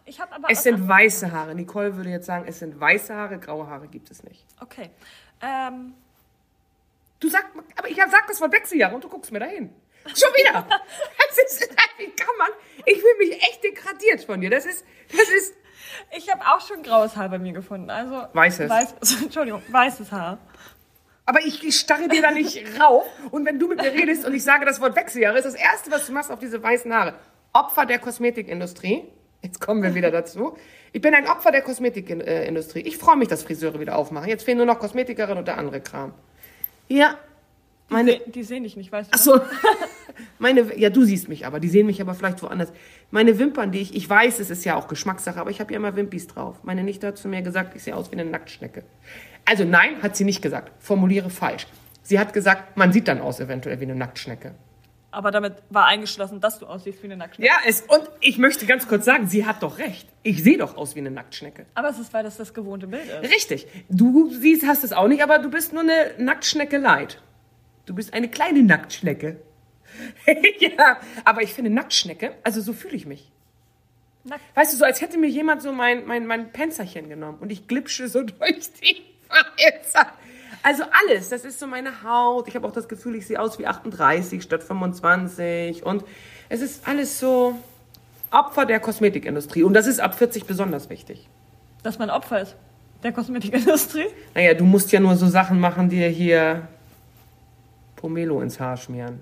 ich 0.06 0.20
hab 0.20 0.34
aber 0.34 0.50
Es 0.50 0.64
sind 0.64 0.88
weiße 0.88 1.32
Haare. 1.32 1.56
Nicole 1.56 1.96
würde 1.96 2.10
jetzt 2.10 2.26
sagen, 2.26 2.46
es 2.48 2.60
sind 2.60 2.80
weiße 2.80 3.14
Haare, 3.14 3.38
graue 3.40 3.68
Haare 3.68 3.88
gibt 3.88 4.10
es 4.12 4.24
nicht. 4.24 4.46
Okay. 4.62 4.90
Ähm, 5.42 5.94
Du 7.20 7.30
sagst, 7.30 7.48
aber 7.78 7.88
ich 7.90 7.96
sag 7.96 8.28
das 8.28 8.40
Wort 8.42 8.52
Wechseljahre 8.52 8.94
und 8.94 9.04
du 9.04 9.08
guckst 9.10 9.32
mir 9.32 9.40
dahin. 9.40 9.74
Schon 10.06 10.30
wieder. 10.34 10.68
Das 11.38 11.60
ist, 11.60 11.70
wie 11.98 12.10
kann 12.12 12.36
man, 12.38 12.48
ich 12.86 12.96
fühle 13.00 13.18
mich 13.18 13.32
echt 13.42 13.64
degradiert 13.64 14.24
von 14.24 14.40
dir. 14.40 14.50
Das 14.50 14.66
ist, 14.66 14.86
das 15.12 15.28
ist, 15.30 15.54
ich 16.16 16.32
habe 16.32 16.42
auch 16.46 16.66
schon 16.66 16.82
graues 16.84 17.16
Haar 17.18 17.30
bei 17.30 17.40
mir 17.40 17.52
gefunden. 17.52 17.90
Also 17.90 18.28
Weißes. 18.34 18.70
Weiß, 18.70 18.96
Entschuldigung, 19.24 19.62
weißes 19.68 20.12
Haar. 20.12 20.38
aber 21.26 21.40
ich 21.42 21.78
starre 21.78 22.08
dir 22.08 22.22
da 22.22 22.32
nicht 22.32 22.64
rauf. 22.80 23.06
Und 23.32 23.46
wenn 23.46 23.60
du 23.60 23.68
mit 23.68 23.82
mir 23.82 23.92
redest 23.92 24.24
und 24.26 24.34
ich 24.34 24.44
sage 24.44 24.66
das 24.66 24.80
Wort 24.80 24.96
Wechseljahre, 24.96 25.38
ist 25.38 25.46
das 25.46 25.56
Erste, 25.56 25.92
was 25.92 26.06
du 26.06 26.14
machst 26.14 26.32
auf 26.32 26.40
diese 26.40 26.62
weißen 26.62 26.94
Haare. 26.94 27.16
Opfer 27.52 27.86
der 27.86 28.00
Kosmetikindustrie. 28.00 29.04
Jetzt 29.46 29.62
kommen 29.62 29.84
wir 29.84 29.94
wieder 29.94 30.10
dazu. 30.10 30.58
Ich 30.92 31.02
bin 31.02 31.14
ein 31.14 31.28
Opfer 31.28 31.52
der 31.52 31.62
Kosmetikindustrie. 31.62 32.80
Ich 32.80 32.98
freue 32.98 33.16
mich, 33.16 33.28
dass 33.28 33.44
Friseure 33.44 33.80
wieder 33.80 33.96
aufmachen. 33.96 34.28
Jetzt 34.28 34.44
fehlen 34.44 34.58
nur 34.58 34.66
noch 34.66 34.80
Kosmetikerinnen 34.80 35.38
und 35.38 35.48
der 35.48 35.60
andere 35.60 35.82
Kram. 35.82 36.14
Ja, 36.88 37.20
meine, 37.88 38.18
Die, 38.18 38.32
die 38.32 38.44
sehen 38.44 38.64
dich 38.64 38.76
nicht, 38.76 38.92
weißt 38.92 39.14
du? 39.14 39.16
Ach 39.16 39.22
so. 39.22 39.42
Meine, 40.40 40.76
ja, 40.80 40.90
du 40.90 41.04
siehst 41.04 41.30
mich 41.30 41.46
aber. 41.46 41.60
Die 41.60 41.68
sehen 41.68 41.86
mich 41.86 42.02
aber 42.02 42.16
vielleicht 42.16 42.42
woanders. 42.42 42.74
Meine 43.12 43.38
Wimpern, 43.38 43.72
die 43.72 43.82
ich, 43.82 43.96
ich 43.96 44.10
weiß, 44.10 44.40
es 44.40 44.50
ist 44.50 44.66
ja 44.66 44.76
auch 44.76 44.88
Geschmackssache, 44.88 45.40
aber 45.40 45.52
ich 45.52 45.60
habe 45.60 45.72
ja 45.72 45.78
immer 45.78 45.96
Wimpis 45.96 46.26
drauf. 46.26 46.64
Meine 46.64 46.84
Nichte 46.84 47.06
hat 47.06 47.18
zu 47.20 47.28
mir 47.28 47.44
gesagt, 47.44 47.76
ich 47.76 47.84
sehe 47.84 47.96
aus 47.96 48.12
wie 48.12 48.16
eine 48.16 48.26
Nacktschnecke. 48.26 48.84
Also 49.46 49.66
nein, 49.66 50.02
hat 50.02 50.16
sie 50.16 50.24
nicht 50.24 50.42
gesagt. 50.42 50.72
Formuliere 50.80 51.30
falsch. 51.30 51.68
Sie 52.02 52.18
hat 52.18 52.34
gesagt, 52.34 52.76
man 52.78 52.92
sieht 52.92 53.08
dann 53.08 53.22
aus 53.22 53.40
eventuell 53.40 53.80
wie 53.80 53.84
eine 53.84 53.96
Nacktschnecke. 53.96 54.56
Aber 55.16 55.32
damit 55.32 55.54
war 55.70 55.86
eingeschlossen, 55.86 56.42
dass 56.42 56.60
du 56.60 56.66
aussiehst 56.66 57.02
wie 57.02 57.06
eine 57.08 57.16
Nacktschnecke. 57.16 57.50
Ja, 57.50 57.58
es, 57.66 57.84
und 57.84 58.04
ich 58.20 58.38
möchte 58.38 58.66
ganz 58.66 58.86
kurz 58.86 59.06
sagen, 59.06 59.28
sie 59.28 59.46
hat 59.46 59.64
doch 59.64 59.78
recht. 59.78 60.10
Ich 60.24 60.44
sehe 60.44 60.58
doch 60.58 60.76
aus 60.76 60.94
wie 60.96 61.00
eine 61.00 61.10
Nacktschnecke. 61.10 61.66
Aber 61.74 61.88
es 61.88 62.00
ist, 62.00 62.14
weil 62.14 62.26
das 62.26 62.36
das 62.36 62.54
gewohnte 62.54 62.88
Bild 62.88 63.06
ist. 63.06 63.32
Richtig. 63.34 63.66
Du 63.88 64.30
siehst, 64.30 64.68
hast 64.68 64.84
es 64.84 64.92
auch 64.92 65.08
nicht, 65.08 65.24
aber 65.24 65.40
du 65.40 65.50
bist 65.50 65.72
nur 65.72 65.84
eine 65.84 66.16
Nacktschnecke 66.18 66.78
light. 66.78 67.22
Du 67.86 67.96
bist 67.96 68.14
eine 68.14 68.28
kleine 68.28 68.62
Nacktschnecke. 68.62 69.40
ja, 70.60 71.00
aber 71.24 71.44
ich 71.44 71.54
finde 71.54 71.72
Nacktschnecke, 71.72 72.34
also 72.44 72.60
so 72.60 72.74
fühle 72.74 72.98
ich 72.98 73.06
mich. 73.06 73.32
Nackt. 74.26 74.44
Weißt 74.54 74.74
du, 74.74 74.78
so 74.78 74.84
als 74.84 75.00
hätte 75.00 75.18
mir 75.18 75.30
jemand 75.30 75.62
so 75.62 75.72
mein, 75.72 76.06
mein, 76.06 76.28
mein 76.28 76.52
Penzerchen 76.52 77.08
genommen 77.08 77.38
und 77.40 77.54
ich 77.54 77.70
glitsche 77.70 78.10
so 78.10 78.22
durch 78.24 78.70
die 78.82 79.02
Fenster. 79.30 80.12
Also 80.66 80.84
alles, 81.06 81.30
das 81.30 81.46
ist 81.46 81.60
so 81.60 81.68
meine 81.68 82.02
Haut. 82.02 82.48
Ich 82.48 82.56
habe 82.56 82.68
auch 82.68 82.72
das 82.72 82.88
Gefühl, 82.88 83.14
ich 83.14 83.28
sehe 83.28 83.40
aus 83.40 83.60
wie 83.60 83.68
38 83.68 84.42
statt 84.42 84.64
25 84.64 85.84
und 85.84 86.04
es 86.50 86.62
ist 86.62 86.88
alles 86.88 87.20
so 87.20 87.54
Opfer 88.32 88.66
der 88.66 88.80
Kosmetikindustrie 88.80 89.62
und 89.62 89.76
das 89.76 89.86
ist 89.86 90.00
ab 90.00 90.16
40 90.16 90.46
besonders 90.46 90.90
wichtig. 90.90 91.30
Dass 91.84 92.00
man 92.00 92.10
Opfer 92.10 92.42
ist 92.42 92.56
der 93.04 93.12
Kosmetikindustrie. 93.12 94.08
Naja, 94.34 94.56
du 94.56 94.64
musst 94.64 94.92
ja 94.92 95.00
nur 95.00 95.16
so 95.16 95.28
Sachen 95.28 95.60
machen, 95.60 95.88
dir 95.88 96.08
hier 96.08 96.68
Pomelo 97.96 98.42
ins 98.42 98.60
Haar 98.60 98.76
schmieren. 98.76 99.20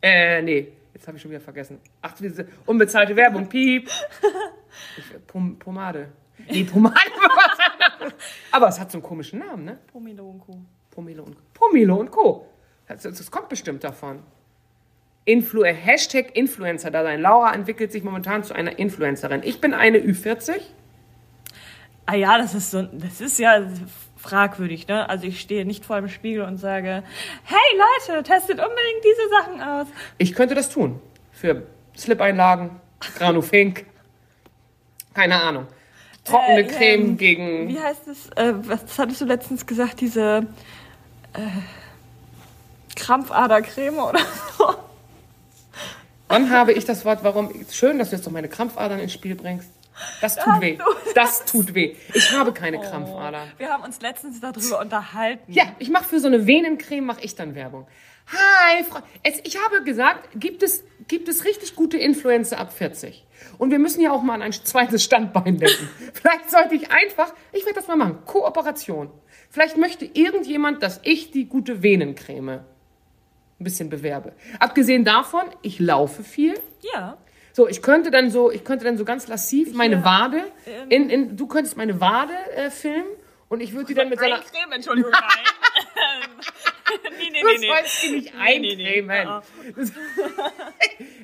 Äh, 0.00 0.40
nee, 0.40 0.68
jetzt 0.94 1.06
habe 1.06 1.18
ich 1.18 1.22
schon 1.22 1.32
wieder 1.32 1.42
vergessen. 1.42 1.80
Ach, 2.00 2.14
diese 2.18 2.46
unbezahlte 2.64 3.14
Werbung, 3.14 3.46
piep. 3.46 3.90
Ich, 4.96 5.26
Pom 5.26 5.58
Pomade. 5.58 6.08
Nee, 6.48 6.64
Pomade. 6.64 6.96
Aber 8.50 8.68
es 8.68 8.78
hat 8.78 8.90
so 8.90 8.98
einen 8.98 9.02
komischen 9.02 9.38
Namen, 9.38 9.64
ne? 9.64 9.78
Pomelo 9.92 10.28
und 10.28 10.40
Co. 10.40 10.60
Pomelo 10.90 11.24
und, 11.24 11.36
Pomelo 11.54 11.96
und 11.96 12.10
Co. 12.10 12.46
Das, 12.86 13.02
das 13.02 13.30
kommt 13.30 13.48
bestimmt 13.48 13.84
davon. 13.84 14.22
Influ 15.24 15.64
Hashtag 15.64 16.36
Influencer 16.36 16.90
da 16.90 17.02
sein. 17.02 17.20
Laura 17.20 17.54
entwickelt 17.54 17.92
sich 17.92 18.02
momentan 18.02 18.42
zu 18.42 18.54
einer 18.54 18.78
Influencerin. 18.78 19.42
Ich 19.44 19.60
bin 19.60 19.72
eine 19.72 19.98
Ü40. 19.98 20.60
Ah 22.06 22.16
ja, 22.16 22.38
das 22.38 22.54
ist 22.54 22.72
so, 22.72 22.82
das 22.82 23.20
ist 23.20 23.38
ja 23.38 23.64
fragwürdig, 24.16 24.88
ne? 24.88 25.08
Also 25.08 25.26
ich 25.26 25.40
stehe 25.40 25.64
nicht 25.64 25.84
vor 25.84 25.96
dem 26.00 26.08
Spiegel 26.08 26.42
und 26.42 26.56
sage, 26.56 27.04
hey 27.44 27.78
Leute, 28.08 28.22
testet 28.24 28.58
unbedingt 28.58 29.04
diese 29.04 29.28
Sachen 29.30 29.62
aus. 29.62 29.86
Ich 30.18 30.34
könnte 30.34 30.54
das 30.54 30.68
tun. 30.70 31.00
Für 31.30 31.66
Slip-Einlagen, 31.96 32.80
Granufink, 33.16 33.86
keine 35.14 35.40
Ahnung. 35.40 35.66
Trockene 36.24 36.60
Äh, 36.60 36.64
Creme 36.64 37.02
ähm, 37.02 37.16
gegen. 37.16 37.68
Wie 37.68 37.80
heißt 37.80 38.06
es, 38.08 38.28
äh, 38.36 38.54
was 38.68 38.98
hattest 38.98 39.20
du 39.20 39.24
letztens 39.24 39.66
gesagt, 39.66 40.00
diese 40.00 40.46
äh, 41.34 41.40
Krampfadercreme 42.96 43.98
oder 43.98 44.20
so? 44.58 44.74
Wann 46.28 46.50
habe 46.50 46.72
ich 46.72 46.84
das 46.84 47.04
Wort, 47.04 47.24
warum? 47.24 47.50
Schön, 47.70 47.98
dass 47.98 48.10
du 48.10 48.16
jetzt 48.16 48.24
noch 48.24 48.32
meine 48.32 48.48
Krampfadern 48.48 49.00
ins 49.00 49.12
Spiel 49.12 49.34
bringst. 49.34 49.68
Das 50.20 50.36
tut 50.36 50.60
weh. 50.60 50.78
Das 51.14 51.44
tut 51.44 51.74
weh. 51.74 51.94
Ich 52.14 52.32
habe 52.32 52.52
keine 52.52 52.80
Krampfadern. 52.80 53.52
Wir 53.58 53.68
haben 53.68 53.82
uns 53.84 54.00
letztens 54.00 54.40
darüber 54.40 54.80
unterhalten. 54.80 55.52
Ja, 55.52 55.64
ich 55.78 55.90
mache 55.90 56.04
für 56.04 56.20
so 56.20 56.28
eine 56.28 56.46
Venencreme 56.46 57.04
mache 57.04 57.20
ich 57.20 57.34
dann 57.34 57.54
Werbung. 57.54 57.86
Hi, 58.28 58.84
Frau. 58.84 59.00
Ich 59.44 59.58
habe 59.58 59.82
gesagt, 59.84 60.28
gibt 60.34 60.62
es, 60.62 60.84
gibt 61.08 61.28
es 61.28 61.44
richtig 61.44 61.74
gute 61.74 61.98
Influencer 61.98 62.58
ab 62.58 62.72
40? 62.72 63.24
Und 63.58 63.70
wir 63.70 63.78
müssen 63.78 64.00
ja 64.00 64.12
auch 64.12 64.22
mal 64.22 64.34
an 64.34 64.42
ein 64.42 64.52
zweites 64.52 65.02
Standbein 65.04 65.58
denken. 65.58 65.88
Vielleicht 66.14 66.50
sollte 66.50 66.74
ich 66.74 66.90
einfach, 66.90 67.32
ich 67.52 67.64
werde 67.64 67.78
das 67.78 67.88
mal 67.88 67.96
machen, 67.96 68.18
Kooperation. 68.24 69.10
Vielleicht 69.50 69.76
möchte 69.76 70.04
irgendjemand, 70.06 70.82
dass 70.82 71.00
ich 71.02 71.30
die 71.30 71.46
gute 71.46 71.82
Venencreme 71.82 72.48
ein 72.48 73.64
bisschen 73.64 73.90
bewerbe. 73.90 74.32
Abgesehen 74.58 75.04
davon, 75.04 75.42
ich 75.62 75.78
laufe 75.78 76.24
viel. 76.24 76.54
Ja. 76.94 77.18
So, 77.52 77.68
ich 77.68 77.82
könnte 77.82 78.10
dann 78.10 78.30
so, 78.30 78.50
ich 78.50 78.64
könnte 78.64 78.84
dann 78.86 78.96
so 78.96 79.04
ganz 79.04 79.28
lassiv 79.28 79.74
meine 79.74 79.96
Ja, 79.96 80.04
Wade, 80.04 80.44
ähm. 80.66 80.88
in, 80.88 81.10
in, 81.10 81.36
du 81.36 81.46
könntest 81.46 81.76
meine 81.76 82.00
Wade 82.00 82.32
äh, 82.56 82.70
filmen 82.70 83.04
und 83.50 83.60
ich 83.60 83.74
würde 83.74 83.88
die 83.88 83.94
dann 83.94 84.08
mit 84.08 84.18
so 84.18 84.24
einer, 84.24 84.36
Eincreme, 84.36 84.72
Entschuldigung, 84.72 85.10
nein. 85.12 85.20
nee, 87.44 87.52
nee, 87.52 87.58
nee. 87.60 87.66
sollst 87.68 88.04
du 88.04 88.12
nicht 88.12 88.32
eincremen. 88.38 89.26
Ah, 89.26 89.42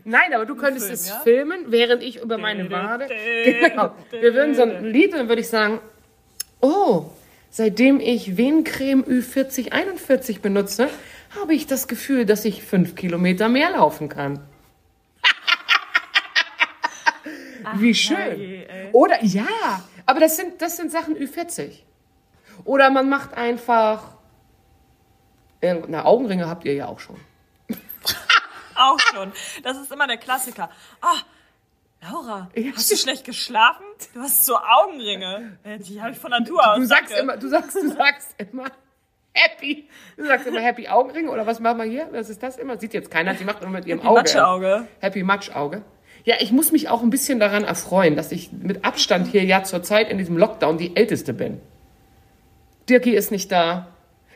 Nein, 0.04 0.35
aber 0.35 0.46
du 0.46 0.57
könntest 0.57 0.87
Film, 0.87 0.94
es 0.94 1.09
ja? 1.09 1.20
filmen, 1.20 1.64
während 1.68 2.02
ich 2.02 2.22
über 2.22 2.38
meine 2.38 2.70
Wade. 2.70 3.09
Genau. 3.44 3.94
Wir 4.11 4.35
würden 4.35 4.54
so 4.54 4.62
ein 4.62 4.85
Lied, 4.85 5.12
und 5.12 5.18
dann 5.18 5.28
würde 5.28 5.40
ich 5.40 5.48
sagen, 5.48 5.81
oh, 6.61 7.11
seitdem 7.50 8.00
ich 8.00 8.37
Venencreme 8.37 9.04
Ü40 9.04 9.72
41 9.72 10.40
benutze, 10.40 10.88
habe 11.38 11.54
ich 11.54 11.66
das 11.66 11.88
Gefühl, 11.88 12.24
dass 12.24 12.44
ich 12.44 12.62
fünf 12.62 12.94
Kilometer 12.94 13.48
mehr 13.48 13.70
laufen 13.70 14.09
kann. 14.09 14.40
Wie 17.76 17.94
schön. 17.94 18.16
herrje, 18.16 18.68
ey. 18.68 18.88
Oder 18.92 19.22
ja, 19.22 19.46
aber 20.07 20.20
das 20.20 20.37
sind, 20.37 20.62
das 20.62 20.76
sind 20.76 20.90
Sachen 20.90 21.16
Ü40. 21.16 21.83
Oder 22.64 22.90
man 22.90 23.09
macht 23.09 23.35
einfach. 23.35 24.17
Na, 25.62 26.05
Augenringe 26.05 26.47
habt 26.49 26.64
ihr 26.64 26.75
ja 26.75 26.87
auch 26.87 27.01
schon. 27.01 27.16
Auch 28.77 28.99
schon. 29.01 29.33
Das 29.64 29.77
ist 29.77 29.90
immer 29.90 30.07
der 30.07 30.18
Klassiker. 30.18 30.71
Ah, 31.01 31.16
Laura, 32.01 32.49
Ja, 32.55 32.71
hast 32.77 32.88
du 32.92 32.97
schlecht 32.97 33.25
geschlafen? 33.25 33.85
Du 34.14 34.21
hast 34.21 34.47
so 34.47 34.57
Augenringe. 34.57 35.59
Äh, 35.64 35.79
Die 35.81 36.01
habe 36.01 36.12
ich 36.12 36.18
von 36.18 36.31
Natur 36.31 36.64
aus. 36.64 36.77
Du 36.79 36.85
sagst 36.87 37.11
danke. 37.11 37.23
immer, 37.23 37.37
du 37.37 37.49
sagst, 37.49 37.75
du 37.75 37.88
sagst 37.88 38.37
immer 38.38 38.66
Happy. 39.33 39.88
Du 40.16 40.25
sagst 40.27 40.47
immer 40.47 40.61
Happy 40.61 40.87
Augenringe 40.87 41.29
oder 41.31 41.44
was 41.44 41.59
machen 41.59 41.79
wir 41.79 41.85
hier? 41.87 42.09
Was 42.12 42.31
ist 42.31 42.40
das 42.40 42.57
immer? 42.57 42.79
Sieht 42.79 42.94
jetzt 42.94 43.11
keiner, 43.11 43.35
sie 43.35 43.44
macht 43.44 43.62
immer 43.62 43.73
mit 43.73 43.87
ihrem 43.87 43.99
Happy 43.99 44.09
Auge. 44.09 44.21
Matschauge. 44.21 44.88
Happy 45.01 45.23
Matschauge. 45.25 45.83
Ja, 46.23 46.37
ich 46.38 46.53
muss 46.53 46.71
mich 46.71 46.88
auch 46.88 47.03
ein 47.03 47.11
bisschen 47.11 47.40
daran 47.40 47.64
erfreuen, 47.64 48.14
dass 48.14 48.31
ich 48.31 48.53
mit 48.53 48.85
Abstand 48.85 49.27
hier 49.27 49.42
ja 49.44 49.64
zurzeit 49.64 50.09
in 50.09 50.18
diesem 50.18 50.37
Lockdown 50.37 50.79
die 50.79 50.94
Älteste 50.97 51.33
bin. 51.33 51.61
Dirki 52.88 53.11
ist 53.11 53.33
nicht 53.33 53.51
da. 53.51 53.88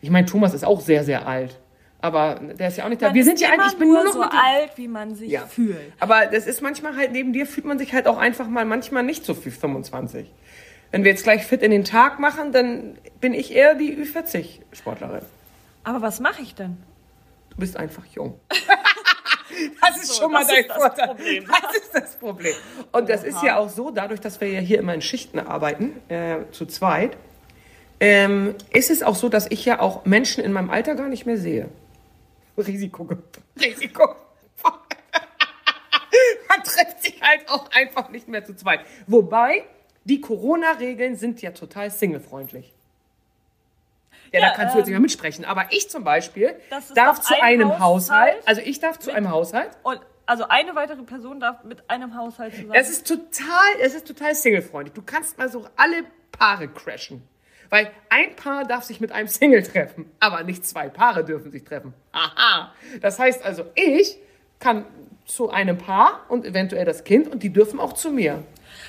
Ich 0.02 0.10
meine, 0.10 0.26
Thomas 0.26 0.52
ist 0.52 0.64
auch 0.64 0.80
sehr, 0.80 1.04
sehr 1.04 1.26
alt. 1.26 1.58
Aber 2.00 2.34
der 2.58 2.66
ist 2.68 2.76
ja 2.76 2.84
auch 2.84 2.88
nicht 2.88 3.00
da. 3.00 3.06
Man 3.06 3.14
Wir 3.14 3.20
ist 3.20 3.26
sind 3.28 3.40
ja 3.40 3.50
eigentlich, 3.50 3.72
ich 3.74 3.78
bin 3.78 3.88
nur 3.88 4.02
noch 4.04 4.12
so 4.12 4.22
alt, 4.22 4.72
wie 4.74 4.88
man 4.88 5.14
sich 5.14 5.30
Ja. 5.30 5.46
fühlt. 5.46 5.78
Aber 6.00 6.26
das 6.26 6.46
ist 6.48 6.60
manchmal 6.60 6.96
halt, 6.96 7.12
neben 7.12 7.32
dir 7.32 7.46
fühlt 7.46 7.64
man 7.64 7.78
sich 7.78 7.94
halt 7.94 8.08
auch 8.08 8.18
einfach 8.18 8.48
mal 8.48 8.64
manchmal 8.64 9.04
nicht 9.04 9.24
so 9.24 9.44
wie 9.44 9.50
25. 9.52 10.28
Wenn 10.90 11.04
wir 11.04 11.12
jetzt 11.12 11.22
gleich 11.22 11.46
fit 11.46 11.62
in 11.62 11.70
den 11.70 11.84
Tag 11.84 12.18
machen, 12.18 12.50
dann 12.50 12.98
bin 13.20 13.32
ich 13.32 13.54
eher 13.54 13.76
die 13.76 13.96
Ü40-Sportlerin. 13.96 15.22
Aber 15.84 16.02
was 16.02 16.18
mache 16.18 16.42
ich 16.42 16.56
denn? 16.56 16.76
Du 17.50 17.58
bist 17.58 17.76
einfach 17.76 18.04
jung. 18.06 18.40
das 19.80 19.96
ist 19.98 20.08
so, 20.14 20.22
schon 20.22 20.32
mal 20.32 20.40
das 20.40 20.48
dein 20.48 20.64
ist 20.64 20.72
Vorteil. 20.72 21.06
Problem. 21.06 21.44
Das 21.48 21.76
ist 21.76 21.94
das 21.94 22.16
Problem. 22.16 22.54
Und 22.90 23.08
das 23.08 23.22
ist 23.22 23.42
ja 23.44 23.58
auch 23.58 23.68
so, 23.68 23.92
dadurch, 23.92 24.20
dass 24.20 24.40
wir 24.40 24.48
ja 24.48 24.60
hier 24.60 24.80
immer 24.80 24.94
in 24.94 25.02
Schichten 25.02 25.38
arbeiten, 25.38 26.00
äh, 26.08 26.38
zu 26.50 26.66
zweit, 26.66 27.16
ähm, 28.02 28.56
ist 28.72 28.90
es 28.90 29.04
auch 29.04 29.14
so, 29.14 29.28
dass 29.28 29.48
ich 29.48 29.64
ja 29.64 29.78
auch 29.78 30.04
Menschen 30.04 30.42
in 30.42 30.52
meinem 30.52 30.70
Alter 30.70 30.96
gar 30.96 31.08
nicht 31.08 31.24
mehr 31.24 31.38
sehe. 31.38 31.68
Risiko. 32.58 33.08
Risiko. 33.60 34.16
Man 36.48 36.64
trifft 36.64 37.00
sich 37.00 37.22
halt 37.22 37.48
auch 37.48 37.70
einfach 37.70 38.10
nicht 38.10 38.26
mehr 38.26 38.44
zu 38.44 38.56
zweit. 38.56 38.80
Wobei, 39.06 39.62
die 40.02 40.20
Corona-Regeln 40.20 41.14
sind 41.14 41.42
ja 41.42 41.52
total 41.52 41.92
singlefreundlich. 41.92 42.74
Ja, 44.32 44.40
Ja, 44.40 44.48
da 44.48 44.54
kannst 44.56 44.74
du 44.74 44.78
jetzt 44.78 44.88
ähm, 44.88 44.94
nicht 44.94 44.98
mehr 44.98 45.00
mitsprechen. 45.00 45.44
Aber 45.44 45.66
ich 45.70 45.88
zum 45.88 46.02
Beispiel 46.02 46.56
darf 46.96 47.20
zu 47.20 47.34
ein 47.34 47.40
einem 47.40 47.78
Haushalt, 47.78 48.32
Haushalt 48.32 48.48
also 48.48 48.62
ich 48.62 48.80
darf 48.80 48.98
zu 48.98 49.12
einem 49.12 49.30
Haushalt. 49.30 49.70
Und 49.84 50.00
also 50.26 50.48
eine 50.48 50.74
weitere 50.74 51.04
Person 51.04 51.38
darf 51.38 51.62
mit 51.62 51.88
einem 51.88 52.16
Haushalt 52.16 52.52
zusammen. 52.52 52.74
Es 52.74 52.90
ist 52.90 53.06
total, 53.06 53.80
es 53.80 53.94
ist 53.94 54.08
total 54.08 54.34
singlefreundlich. 54.34 54.92
Du 54.92 55.02
kannst 55.02 55.38
mal 55.38 55.48
so 55.48 55.68
alle 55.76 56.02
Paare 56.32 56.66
crashen. 56.66 57.22
Weil 57.72 57.90
ein 58.10 58.36
Paar 58.36 58.66
darf 58.66 58.84
sich 58.84 59.00
mit 59.00 59.12
einem 59.12 59.28
Single 59.28 59.62
treffen, 59.62 60.04
aber 60.20 60.42
nicht 60.42 60.66
zwei 60.66 60.90
Paare 60.90 61.24
dürfen 61.24 61.50
sich 61.50 61.64
treffen. 61.64 61.94
Aha. 62.12 62.70
Das 63.00 63.18
heißt 63.18 63.42
also, 63.42 63.64
ich 63.74 64.18
kann 64.58 64.84
zu 65.24 65.48
einem 65.48 65.78
Paar 65.78 66.26
und 66.28 66.44
eventuell 66.44 66.84
das 66.84 67.04
Kind 67.04 67.28
und 67.28 67.42
die 67.42 67.50
dürfen 67.50 67.80
auch 67.80 67.94
zu 67.94 68.10
mir. 68.10 68.42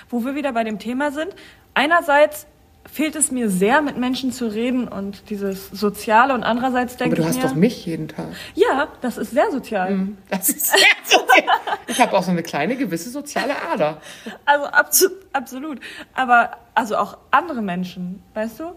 Wo 0.09 0.25
wir 0.25 0.35
wieder 0.35 0.51
bei 0.51 0.65
dem 0.65 0.79
Thema 0.79 1.11
sind. 1.11 1.33
Einerseits 1.73 2.45
fehlt 2.91 3.15
es 3.15 3.31
mir 3.31 3.49
sehr, 3.49 3.81
mit 3.81 3.97
Menschen 3.97 4.31
zu 4.31 4.47
reden 4.47 4.87
und 4.87 5.29
dieses 5.29 5.69
Soziale 5.71 6.33
und 6.33 6.43
andererseits 6.43 6.97
denke 6.97 7.15
Aber 7.15 7.15
du 7.15 7.21
ich 7.23 7.27
hast 7.29 7.43
mir, 7.43 7.49
doch 7.49 7.55
mich 7.55 7.85
jeden 7.85 8.07
Tag. 8.07 8.27
ja, 8.55 8.87
das 9.01 9.17
ist 9.17 9.31
sehr 9.31 9.49
sozial. 9.51 10.09
Das 10.29 10.49
ist 10.49 10.67
sehr 10.67 10.79
sozial. 11.05 11.55
Ich 11.87 11.99
habe 11.99 12.15
auch 12.17 12.23
so 12.23 12.31
eine 12.31 12.43
kleine 12.43 12.75
gewisse 12.75 13.09
soziale 13.09 13.53
Ader. 13.71 14.01
Also 14.45 14.65
abso 14.65 15.07
absolut. 15.31 15.79
Aber 16.13 16.57
also 16.75 16.97
auch 16.97 17.17
andere 17.31 17.61
Menschen, 17.61 18.21
weißt 18.33 18.59
du? 18.59 18.73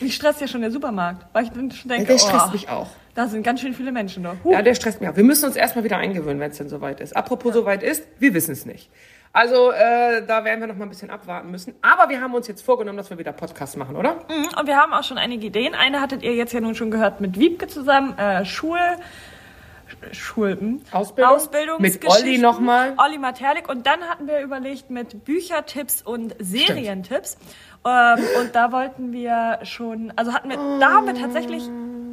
Mich 0.00 0.14
stresst 0.14 0.40
ja 0.40 0.48
schon 0.48 0.62
der 0.62 0.70
Supermarkt, 0.70 1.26
weil 1.32 1.44
ich 1.44 1.50
schon 1.52 1.88
denke, 1.88 2.06
Der 2.06 2.18
stresst 2.18 2.46
oh, 2.48 2.52
mich 2.52 2.68
auch. 2.70 2.88
da 3.14 3.26
sind 3.28 3.42
ganz 3.42 3.60
schön 3.60 3.74
viele 3.74 3.92
Menschen 3.92 4.22
da. 4.22 4.36
Huh. 4.42 4.52
Ja, 4.52 4.62
der 4.62 4.74
stresst 4.74 5.00
mich 5.00 5.10
auch. 5.10 5.16
Wir 5.16 5.24
müssen 5.24 5.44
uns 5.44 5.56
erstmal 5.56 5.84
wieder 5.84 5.98
eingewöhnen, 5.98 6.40
wenn 6.40 6.50
es 6.50 6.58
denn 6.58 6.68
soweit 6.70 7.00
ist. 7.00 7.14
Apropos 7.16 7.52
soweit 7.52 7.82
ist, 7.82 8.04
wir 8.18 8.32
wissen 8.32 8.52
es 8.52 8.64
nicht. 8.64 8.88
Also 9.32 9.70
äh, 9.70 10.26
da 10.26 10.44
werden 10.44 10.60
wir 10.60 10.66
noch 10.66 10.76
mal 10.76 10.86
ein 10.86 10.88
bisschen 10.88 11.10
abwarten 11.10 11.50
müssen. 11.52 11.74
Aber 11.82 12.08
wir 12.08 12.20
haben 12.20 12.34
uns 12.34 12.48
jetzt 12.48 12.62
vorgenommen, 12.62 12.98
dass 12.98 13.10
wir 13.10 13.18
wieder 13.18 13.32
Podcasts 13.32 13.76
machen, 13.76 13.94
oder? 13.94 14.14
Mhm, 14.28 14.58
Und 14.58 14.66
wir 14.66 14.76
haben 14.76 14.92
auch 14.92 15.04
schon 15.04 15.18
einige 15.18 15.46
Ideen. 15.46 15.74
Eine 15.74 16.00
hattet 16.00 16.22
ihr 16.24 16.34
jetzt 16.34 16.52
ja 16.52 16.60
nun 16.60 16.74
schon 16.74 16.90
gehört 16.90 17.20
mit 17.20 17.38
Wiebke 17.38 17.68
zusammen. 17.68 18.18
Äh, 18.18 18.44
Schul... 18.44 18.78
Schul... 20.12 20.56
hm? 20.58 20.82
Ausbildung? 20.90 21.32
Ausbildungsgeschichten. 21.34 22.08
Mit 22.08 22.22
Olli 22.22 22.38
noch 22.38 22.58
mal. 22.58 22.94
Olli 22.96 23.18
Materlik. 23.18 23.68
Und 23.68 23.86
dann 23.86 24.00
hatten 24.02 24.26
wir 24.26 24.40
überlegt 24.40 24.90
mit 24.90 25.24
Büchertipps 25.24 26.02
und 26.02 26.34
Serientipps. 26.40 27.38
Ähm, 27.86 28.18
und 28.40 28.54
da 28.54 28.72
wollten 28.72 29.12
wir 29.12 29.60
schon... 29.62 30.12
Also 30.16 30.34
hatten 30.34 30.50
wir... 30.50 30.56
Da 30.80 30.90
haben 30.90 31.06
wir 31.06 31.14
tatsächlich... 31.14 31.68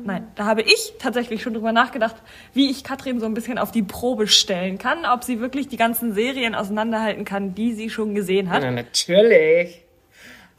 Nein, 0.08 0.26
da 0.36 0.46
habe 0.46 0.62
ich 0.62 0.93
tatsächlich 1.00 1.41
schon 1.41 1.54
drüber 1.54 1.74
nachgedacht, 1.74 2.15
wie 2.54 2.70
ich 2.72 2.84
Katrin 2.84 3.20
so 3.20 3.26
ein 3.26 3.34
bisschen 3.34 3.58
auf 3.58 3.72
die 3.72 3.84
Probe 3.84 4.28
stellen 4.28 4.78
kann, 4.78 5.06
ob 5.06 5.24
sie 5.26 5.39
wirklich 5.41 5.67
die 5.67 5.76
ganzen 5.78 6.13
Serien 6.13 6.56
auseinanderhalten 6.56 7.26
kann, 7.26 7.54
die 7.56 7.74
sie 7.74 7.89
schon 7.89 8.15
gesehen 8.15 8.50
hat. 8.50 8.62
Na, 8.63 8.72
natürlich. 8.72 9.84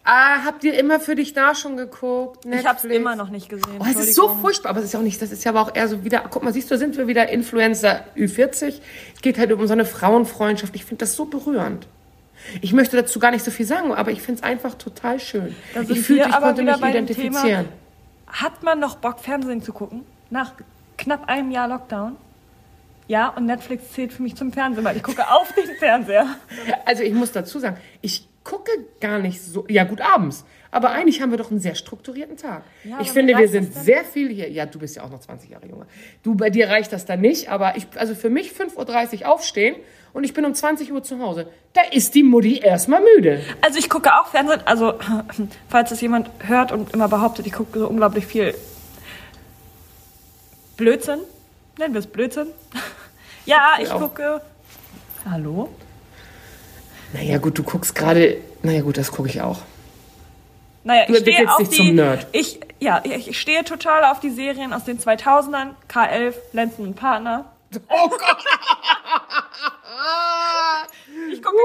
Ah, 0.04 0.44
habt 0.44 0.64
ihr 0.64 0.78
immer 0.78 1.00
für 1.00 1.14
dich 1.14 1.32
da 1.32 1.54
schon 1.54 1.76
geguckt? 1.76 2.44
Ich 2.46 2.66
habe 2.66 2.78
es 2.78 2.84
immer 2.84 3.16
noch 3.16 3.30
nicht 3.30 3.48
gesehen. 3.48 3.76
Oh, 3.78 3.84
es 3.90 3.96
ist 3.96 4.14
so 4.14 4.28
furchtbar, 4.28 4.70
aber 4.70 4.78
es 4.80 4.87
ist 4.87 4.92
ja 4.94 5.00
auch 5.00 5.04
nicht, 5.04 5.20
das 5.20 5.32
ist 5.32 5.44
ja 5.44 5.50
aber 5.50 5.61
auch 5.62 5.74
eher 5.74 5.88
so 5.88 6.04
wieder, 6.04 6.24
guck 6.30 6.42
mal, 6.42 6.52
siehst 6.52 6.70
du, 6.70 6.78
sind 6.78 6.96
wir 6.96 7.06
wieder 7.08 7.28
Influencer 7.30 8.04
Ü40. 8.16 8.80
Es 9.14 9.22
geht 9.22 9.38
halt 9.38 9.50
um 9.52 9.66
so 9.66 9.72
eine 9.72 9.84
Frauenfreundschaft. 9.84 10.74
Ich 10.76 10.84
finde 10.84 11.00
das 11.00 11.14
so 11.16 11.24
berührend. 11.24 11.88
Ich 12.61 12.72
möchte 12.72 12.96
dazu 12.96 13.18
gar 13.18 13.30
nicht 13.32 13.44
so 13.44 13.50
viel 13.50 13.66
sagen, 13.66 13.92
aber 13.92 14.11
ich 14.11 14.22
finde 14.22 14.40
es 14.40 14.44
einfach 14.44 14.74
total 14.74 15.20
schön. 15.20 15.54
Da 15.74 15.84
sind 15.84 15.96
ich 15.98 16.04
fühlte, 16.04 16.28
ich 16.28 16.34
aber 16.34 16.46
konnte 16.54 16.62
mich 16.64 16.76
identifizieren. 16.78 17.42
Thema- 17.42 17.64
Hat 18.30 18.62
man 18.62 18.78
noch 18.78 18.96
Bock, 18.96 19.20
Fernsehen 19.20 19.62
zu 19.62 19.72
gucken? 19.72 20.04
Nach 20.30 20.52
knapp 20.96 21.28
einem 21.28 21.50
Jahr 21.50 21.68
Lockdown? 21.68 22.16
Ja, 23.06 23.28
und 23.28 23.46
Netflix 23.46 23.92
zählt 23.92 24.12
für 24.12 24.22
mich 24.22 24.36
zum 24.36 24.52
Fernsehen, 24.52 24.84
weil 24.84 24.96
ich 24.96 25.02
gucke 25.02 25.28
auf 25.30 25.52
den 25.52 25.74
Fernseher. 25.76 26.26
Also 26.84 27.02
ich 27.02 27.14
muss 27.14 27.32
dazu 27.32 27.58
sagen, 27.58 27.78
ich 28.02 28.28
gucke 28.44 28.70
gar 29.00 29.18
nicht 29.18 29.42
so. 29.42 29.64
Ja, 29.68 29.84
gut, 29.84 30.00
abends. 30.00 30.44
Aber 30.70 30.90
eigentlich 30.90 31.22
haben 31.22 31.31
wir 31.31 31.38
doch 31.38 31.50
einen 31.50 31.61
sehr 31.61 31.74
strukturierten 31.74 32.37
Tag. 32.37 32.62
Ja, 32.85 32.98
ich 33.00 33.11
finde, 33.11 33.37
wir 33.37 33.48
sind 33.48 33.72
sehr 33.72 34.04
viel 34.04 34.28
hier. 34.28 34.50
Ja, 34.50 34.66
du 34.66 34.78
bist 34.78 34.96
ja 34.96 35.02
auch 35.02 35.11
noch 35.11 35.20
20 35.20 35.50
Jahre 35.50 35.66
jünger. 35.66 35.87
Du, 36.22 36.35
bei 36.35 36.50
dir 36.50 36.68
reicht 36.68 36.92
das 36.92 37.07
dann 37.07 37.20
nicht, 37.20 37.48
aber 37.48 37.76
ich, 37.76 37.87
also 37.96 38.14
für 38.14 38.28
mich 38.28 38.52
5.30 38.52 39.20
Uhr 39.20 39.28
aufstehen 39.33 39.76
und 40.12 40.24
ich 40.24 40.35
bin 40.35 40.44
um 40.44 40.54
20 40.54 40.92
Uhr 40.92 41.02
zu 41.02 41.20
Hause. 41.20 41.46
Da 41.72 41.83
ist 41.90 42.14
die 42.14 42.22
Mutti 42.22 42.59
erstmal 42.59 43.00
müde. 43.00 43.40
Also 43.62 43.78
ich 43.78 43.88
gucke 43.88 44.12
auch 44.12 44.26
Fernsehen, 44.26 44.61
also 44.66 44.94
falls 45.68 45.90
das 45.90 46.00
jemand 46.00 46.31
hört 46.40 46.70
und 46.70 46.92
immer 46.92 47.09
behauptet, 47.09 47.46
ich 47.46 47.52
gucke 47.52 47.78
so 47.78 47.88
unglaublich 47.88 48.26
viel 48.26 48.54
Blödsinn, 50.76 51.20
nennen 51.78 51.94
wir 51.94 52.00
es 52.00 52.07
Blödsinn. 52.07 52.48
ja, 53.46 53.76
ich 53.81 53.90
auch. 53.90 54.00
gucke. 54.00 54.42
Hallo? 55.28 55.70
Naja, 57.14 57.38
gut, 57.38 57.59
du 57.59 57.62
guckst 57.62 57.94
gerade. 57.94 58.37
Naja, 58.62 58.83
gut, 58.83 58.98
das 58.98 59.11
gucke 59.11 59.28
ich 59.28 59.40
auch. 59.40 59.62
Naja, 60.84 61.04
ich 61.08 61.18
stehe 61.18 61.50
auf 61.54 61.68
die. 61.68 62.00
Ich, 62.32 62.60
ja, 62.80 63.02
ich 63.04 63.38
stehe 63.38 63.64
total 63.64 64.04
auf 64.04 64.20
die 64.20 64.30
Serien 64.30 64.72
aus 64.72 64.84
den 64.84 64.98
2000ern, 64.98 65.74
K11, 65.90 66.34
Lenzen 66.52 66.86
und 66.86 66.94
Partner. 66.94 67.52
Oh 67.88 68.08
Gott! 68.08 68.20
Ich 71.32 71.42
gucke 71.42 71.56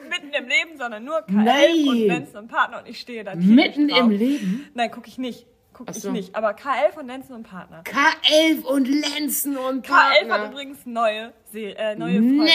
kein 0.00 0.08
mitten 0.08 0.32
im 0.34 0.48
Leben, 0.48 0.78
sondern 0.78 1.04
nur 1.04 1.18
K11 1.18 1.32
Nein. 1.44 1.88
und 1.88 1.98
Lenzen 2.06 2.36
und 2.38 2.48
Partner 2.48 2.78
und 2.78 2.88
ich 2.88 3.00
stehe 3.00 3.24
da 3.24 3.34
Mitten 3.34 3.88
drauf. 3.88 3.98
im 4.00 4.10
Leben? 4.10 4.68
Nein, 4.74 4.90
gucke 4.90 5.08
ich 5.08 5.18
nicht. 5.18 5.46
Gucke 5.72 5.90
Ach 5.92 5.96
ich 5.96 6.02
so. 6.02 6.10
nicht. 6.10 6.34
Aber 6.34 6.50
K11 6.52 6.98
und 6.98 7.06
Lenzen 7.06 7.34
und 7.34 7.42
Partner. 7.44 7.82
K11 7.84 8.62
und 8.64 8.88
Lenzen 8.88 9.56
und 9.56 9.86
K11 9.86 9.90
hat 9.92 10.28
Partner. 10.28 10.50
übrigens 10.50 10.86
neue, 10.86 11.32
Se 11.52 11.76
äh, 11.76 11.94
neue 11.96 12.14
Folgen. 12.14 12.44
Nee. 12.44 12.50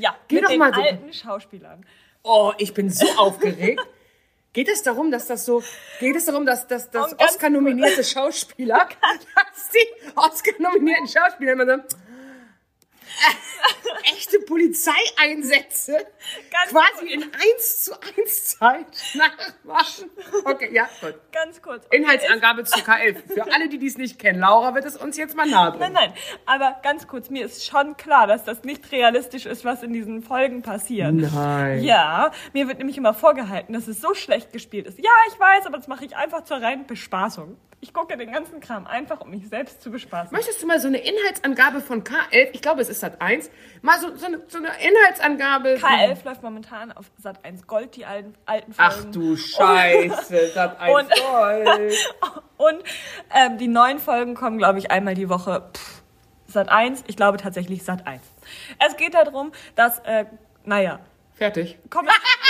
Ja, 0.00 0.14
Geh 0.28 0.36
mit 0.36 0.44
doch 0.44 0.50
den 0.50 0.58
mal 0.58 0.74
so- 0.74 0.80
alten 0.82 1.12
Schauspielern. 1.12 1.86
Oh, 2.22 2.52
ich 2.58 2.74
bin 2.74 2.90
so 2.90 3.06
aufgeregt. 3.16 3.80
Geht 4.56 4.70
es 4.70 4.82
darum, 4.82 5.10
dass 5.10 5.26
das 5.26 5.44
so, 5.44 5.62
geht 6.00 6.16
es 6.16 6.24
darum, 6.24 6.46
dass, 6.46 6.66
dass, 6.66 6.88
dass 6.88 7.14
Oscar-nominierte 7.18 8.02
Schauspieler, 8.02 8.88
dass 9.52 9.68
die 9.68 10.16
Oscar-nominierten 10.16 11.08
Schauspieler 11.08 11.52
immer 11.52 11.66
so, 11.66 11.72
äh, 11.72 11.82
echte 14.16 14.38
Polizeieinsätze 14.40 16.06
Ganz 16.50 16.70
quasi 16.70 17.12
in 17.12 17.22
1 17.22 17.84
zu 17.84 17.92
1 18.18 18.44
Zeit 18.58 18.86
nachmachen? 19.14 20.10
Okay, 20.44 20.70
ja, 20.72 20.88
gut. 21.00 21.14
Ganz 21.32 21.60
kurz. 21.62 21.84
Inhaltsangabe 21.90 22.64
zu 22.64 22.78
K11. 22.80 23.32
Für 23.32 23.52
alle, 23.52 23.68
die 23.68 23.78
dies 23.78 23.98
nicht 23.98 24.18
kennen, 24.18 24.40
Laura 24.40 24.74
wird 24.74 24.84
es 24.84 24.96
uns 24.96 25.16
jetzt 25.16 25.36
mal 25.36 25.46
nahe 25.46 25.76
Nein, 25.78 25.92
nein, 25.92 26.12
aber 26.46 26.76
ganz 26.82 27.06
kurz, 27.06 27.30
mir 27.30 27.44
ist 27.44 27.66
schon 27.66 27.96
klar, 27.96 28.26
dass 28.26 28.44
das 28.44 28.62
nicht 28.64 28.90
realistisch 28.92 29.46
ist, 29.46 29.64
was 29.64 29.82
in 29.82 29.92
diesen 29.92 30.22
Folgen 30.22 30.62
passiert. 30.62 31.12
Nein. 31.12 31.82
Ja, 31.82 32.30
mir 32.52 32.68
wird 32.68 32.78
nämlich 32.78 32.96
immer 32.96 33.14
vorgehalten, 33.14 33.72
dass 33.72 33.88
es 33.88 34.00
so 34.00 34.14
schlecht 34.14 34.52
gespielt 34.52 34.86
ist. 34.86 34.98
Ja, 34.98 35.10
ich 35.28 35.38
weiß, 35.38 35.66
aber 35.66 35.76
das 35.76 35.88
mache 35.88 36.04
ich 36.04 36.16
einfach 36.16 36.44
zur 36.44 36.58
reinen 36.58 36.86
Bespaßung. 36.86 37.56
Ich 37.80 37.92
gucke 37.92 38.16
den 38.16 38.32
ganzen 38.32 38.60
Kram 38.60 38.86
einfach, 38.86 39.20
um 39.20 39.30
mich 39.30 39.48
selbst 39.48 39.82
zu 39.82 39.90
bespaßen. 39.90 40.32
Möchtest 40.32 40.62
du 40.62 40.66
mal 40.66 40.80
so 40.80 40.88
eine 40.88 40.98
Inhaltsangabe 40.98 41.80
von 41.80 42.04
K11, 42.04 42.48
ich 42.52 42.62
glaube, 42.62 42.80
es 42.80 42.88
ist 42.88 42.95
Sat 43.00 43.20
1, 43.20 43.50
mal 43.82 43.98
so, 44.00 44.14
so, 44.16 44.26
eine, 44.26 44.42
so 44.48 44.58
eine 44.58 44.68
Inhaltsangabe. 44.68 45.76
K11 45.76 46.24
läuft 46.24 46.42
momentan 46.42 46.92
auf 46.92 47.06
Sat 47.18 47.44
1 47.44 47.66
Gold, 47.66 47.96
die 47.96 48.04
alten, 48.06 48.34
alten 48.46 48.72
Folgen. 48.72 48.94
Ach 48.98 49.04
du 49.12 49.36
Scheiße, 49.36 50.48
Sat 50.54 50.80
1 50.80 50.94
Und- 50.94 51.10
Gold. 51.30 51.94
Und 52.58 52.82
ähm, 53.34 53.58
die 53.58 53.68
neuen 53.68 53.98
Folgen 53.98 54.34
kommen, 54.34 54.58
glaube 54.58 54.78
ich, 54.78 54.90
einmal 54.90 55.14
die 55.14 55.28
Woche. 55.28 55.68
Pff, 55.74 56.02
Sat 56.48 56.68
1, 56.70 57.04
ich 57.06 57.16
glaube 57.16 57.36
tatsächlich 57.38 57.82
Sat 57.84 58.06
1. 58.06 58.22
Es 58.86 58.96
geht 58.96 59.14
darum, 59.14 59.52
dass, 59.74 59.98
äh, 60.00 60.24
naja, 60.64 61.00
Fertig. 61.34 61.78
Komm 61.90 62.06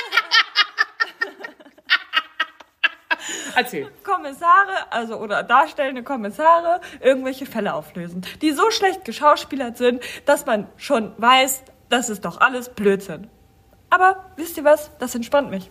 Erzähl. 3.56 3.88
Kommissare, 4.04 4.90
also 4.90 5.16
oder 5.16 5.42
darstellende 5.42 6.02
Kommissare, 6.02 6.80
irgendwelche 7.00 7.46
Fälle 7.46 7.74
auflösen, 7.74 8.24
die 8.42 8.52
so 8.52 8.70
schlecht 8.70 9.04
geschauspielert 9.04 9.76
sind, 9.76 10.02
dass 10.26 10.46
man 10.46 10.66
schon 10.76 11.12
weiß, 11.16 11.62
das 11.88 12.10
ist 12.10 12.24
doch 12.24 12.40
alles 12.40 12.68
Blödsinn. 12.68 13.28
Aber 13.90 14.26
wisst 14.36 14.56
ihr 14.56 14.64
was? 14.64 14.90
Das 14.98 15.14
entspannt 15.14 15.50
mich. 15.50 15.70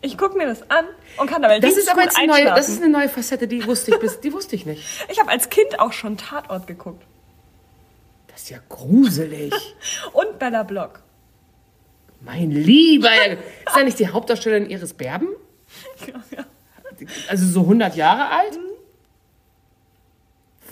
Ich 0.00 0.18
gucke 0.18 0.36
mir 0.36 0.46
das 0.46 0.68
an 0.68 0.84
und 1.18 1.28
kann 1.28 1.42
dabei 1.42 1.60
Das 1.60 1.76
ist 1.76 1.88
aber 1.88 2.02
jetzt 2.02 2.18
eine 2.18 2.32
neue, 2.32 2.44
das 2.46 2.68
ist 2.68 2.82
eine 2.82 2.90
neue 2.90 3.08
Facette, 3.08 3.46
die 3.46 3.64
wusste 3.66 3.92
ich 3.92 4.00
bis, 4.00 4.20
die 4.20 4.32
wusste 4.32 4.56
ich 4.56 4.66
nicht. 4.66 4.84
Ich 5.08 5.20
habe 5.20 5.30
als 5.30 5.48
Kind 5.48 5.78
auch 5.78 5.92
schon 5.92 6.16
Tatort 6.16 6.66
geguckt. 6.66 7.04
Das 8.26 8.42
ist 8.42 8.50
ja 8.50 8.58
gruselig. 8.68 9.52
Und 10.12 10.38
Bella 10.38 10.64
Block. 10.64 11.02
Mein 12.20 12.50
lieber. 12.50 13.10
Ist 13.66 13.76
ja 13.76 13.84
nicht 13.84 13.98
die 13.98 14.08
Hauptdarstellerin 14.08 14.70
Iris 14.70 14.94
Berben? 14.94 15.28
Also 17.28 17.46
so 17.46 17.60
100 17.60 17.96
Jahre 17.96 18.30
alt? 18.30 18.58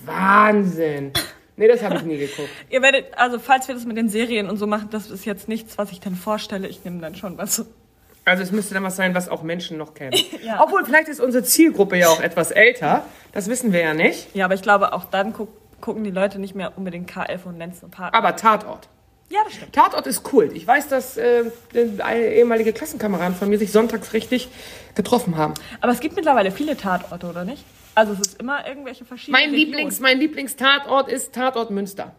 Wahnsinn. 0.04 1.12
Nee, 1.56 1.68
das 1.68 1.82
habe 1.82 1.96
ich 1.96 2.02
nie 2.02 2.16
geguckt. 2.16 2.48
Ihr 2.70 2.80
werdet, 2.80 3.16
also 3.18 3.38
falls 3.38 3.68
wir 3.68 3.74
das 3.74 3.84
mit 3.84 3.96
den 3.96 4.08
Serien 4.08 4.48
und 4.48 4.56
so 4.56 4.66
machen, 4.66 4.88
das 4.90 5.10
ist 5.10 5.26
jetzt 5.26 5.46
nichts, 5.46 5.76
was 5.76 5.92
ich 5.92 6.00
dann 6.00 6.14
vorstelle. 6.14 6.66
Ich 6.68 6.84
nehme 6.84 7.00
dann 7.00 7.14
schon 7.14 7.36
was. 7.36 7.66
Also 8.24 8.42
es 8.42 8.50
müsste 8.50 8.74
dann 8.74 8.82
was 8.82 8.96
sein, 8.96 9.14
was 9.14 9.28
auch 9.28 9.42
Menschen 9.42 9.76
noch 9.76 9.94
kennen. 9.94 10.16
Ja. 10.42 10.62
Obwohl, 10.62 10.84
vielleicht 10.86 11.08
ist 11.08 11.20
unsere 11.20 11.44
Zielgruppe 11.44 11.98
ja 11.98 12.08
auch 12.08 12.20
etwas 12.20 12.50
älter. 12.50 13.04
Das 13.32 13.48
wissen 13.50 13.74
wir 13.74 13.80
ja 13.80 13.92
nicht. 13.92 14.34
Ja, 14.34 14.46
aber 14.46 14.54
ich 14.54 14.62
glaube, 14.62 14.94
auch 14.94 15.04
dann 15.04 15.34
guck, 15.34 15.50
gucken 15.82 16.02
die 16.02 16.10
Leute 16.10 16.38
nicht 16.38 16.54
mehr 16.54 16.78
unbedingt 16.78 17.10
K11 17.10 17.44
und 17.44 17.58
Lenz 17.58 17.82
und 17.82 17.90
Partner. 17.90 18.16
Aber 18.18 18.36
Tatort. 18.36 18.88
Ja, 19.30 19.38
das 19.44 19.54
stimmt. 19.54 19.72
Tatort 19.72 20.06
ist 20.08 20.22
Kult. 20.24 20.52
Ich 20.54 20.66
weiß, 20.66 20.88
dass 20.88 21.16
äh, 21.16 21.44
eine 22.02 22.26
ehemalige 22.34 22.72
Klassenkameraden 22.72 23.36
von 23.36 23.48
mir 23.48 23.58
sich 23.58 23.70
sonntags 23.70 24.12
richtig 24.12 24.48
getroffen 24.96 25.36
haben. 25.36 25.54
Aber 25.80 25.92
es 25.92 26.00
gibt 26.00 26.16
mittlerweile 26.16 26.50
viele 26.50 26.76
Tatorte, 26.76 27.28
oder 27.28 27.44
nicht? 27.44 27.64
Also 27.94 28.12
es 28.12 28.20
ist 28.20 28.40
immer 28.40 28.66
irgendwelche 28.66 29.04
verschiedene 29.04 29.38
Mein 29.38 29.50
Regionen. 29.50 29.70
Lieblings, 29.72 30.00
mein 30.00 30.18
Lieblingstatort 30.18 31.08
ist 31.08 31.32
Tatort 31.32 31.70
Münster. 31.70 32.12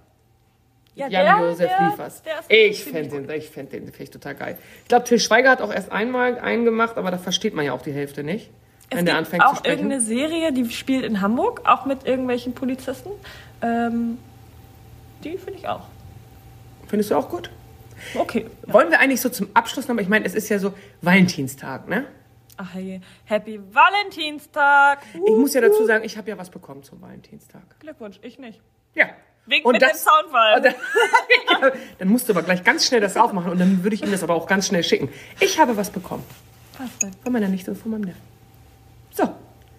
ja, 0.95 1.07
Jan-Josef 1.07 1.69
der- 1.77 1.89
Liefers. 1.89 2.23
der 2.23 2.33
Ich 2.69 2.83
fände 2.83 3.09
den, 3.21 3.29
ich 3.37 3.49
fänd 3.49 3.73
den 3.73 3.91
ich 3.97 4.09
total 4.09 4.35
geil. 4.35 4.57
Ich 4.83 4.87
glaube, 4.87 5.03
Till 5.05 5.19
Schweiger 5.19 5.49
hat 5.51 5.61
auch 5.61 5.71
erst 5.73 5.91
einmal 5.91 6.39
einen 6.39 6.63
gemacht, 6.65 6.97
aber 6.97 7.11
da 7.11 7.17
versteht 7.17 7.53
man 7.53 7.65
ja 7.65 7.73
auch 7.73 7.81
die 7.81 7.93
Hälfte 7.93 8.23
nicht, 8.23 8.49
Es 8.89 8.97
wenn 8.97 9.05
der 9.05 9.17
anfängt 9.17 9.43
zu 9.43 9.49
auch 9.49 9.55
sprechen. 9.57 9.79
irgendeine 9.79 10.01
Serie, 10.01 10.53
die 10.53 10.69
spielt 10.69 11.03
in 11.03 11.19
Hamburg, 11.21 11.61
auch 11.65 11.85
mit 11.85 12.05
irgendwelchen 12.05 12.53
Polizisten. 12.53 13.09
Ähm, 13.61 14.17
die 15.23 15.37
finde 15.37 15.59
ich 15.59 15.67
auch. 15.67 15.83
Findest 16.91 17.09
du 17.09 17.15
auch 17.15 17.29
gut? 17.29 17.49
Okay. 18.15 18.47
Wollen 18.67 18.91
wir 18.91 18.99
eigentlich 18.99 19.21
so 19.21 19.29
zum 19.29 19.47
Abschluss 19.53 19.87
noch, 19.87 19.97
ich 19.97 20.09
meine, 20.09 20.25
es 20.25 20.35
ist 20.35 20.49
ja 20.49 20.59
so 20.59 20.73
Valentinstag, 21.01 21.87
ne? 21.87 22.05
Ach 22.57 22.73
hey, 22.73 22.99
Happy 23.23 23.59
Valentinstag. 23.73 24.99
Ich 25.13 25.35
muss 25.37 25.53
ja 25.53 25.61
dazu 25.61 25.85
sagen, 25.85 26.03
ich 26.03 26.17
habe 26.17 26.29
ja 26.29 26.37
was 26.37 26.49
bekommen 26.49 26.83
zum 26.83 27.01
Valentinstag. 27.01 27.61
Glückwunsch, 27.79 28.19
ich 28.23 28.37
nicht. 28.39 28.59
Ja. 28.93 29.05
Wegen 29.45 29.65
Und 29.65 29.71
mit 29.73 29.81
das- 29.81 29.93
dem 29.93 29.97
Soundfall. 29.99 30.57
Und 30.57 30.65
dann, 30.65 31.71
dann 31.99 32.07
musst 32.09 32.27
du 32.27 32.33
aber 32.33 32.43
gleich 32.43 32.63
ganz 32.65 32.85
schnell 32.85 32.99
das 32.99 33.15
aufmachen 33.15 33.51
und 33.53 33.59
dann 33.59 33.83
würde 33.83 33.95
ich 33.95 34.03
ihm 34.03 34.11
das 34.11 34.21
aber 34.21 34.35
auch 34.35 34.47
ganz 34.47 34.67
schnell 34.67 34.83
schicken. 34.83 35.07
Ich 35.39 35.59
habe 35.59 35.77
was 35.77 35.89
bekommen. 35.89 36.23
Was 36.77 36.89
denn? 36.99 37.11
Von 37.23 37.31
meiner 37.31 37.47
Nichte 37.47 37.71
und 37.71 37.77
von 37.77 37.91
meinem 37.91 38.01
Neffen. 38.01 38.21
So. 39.11 39.23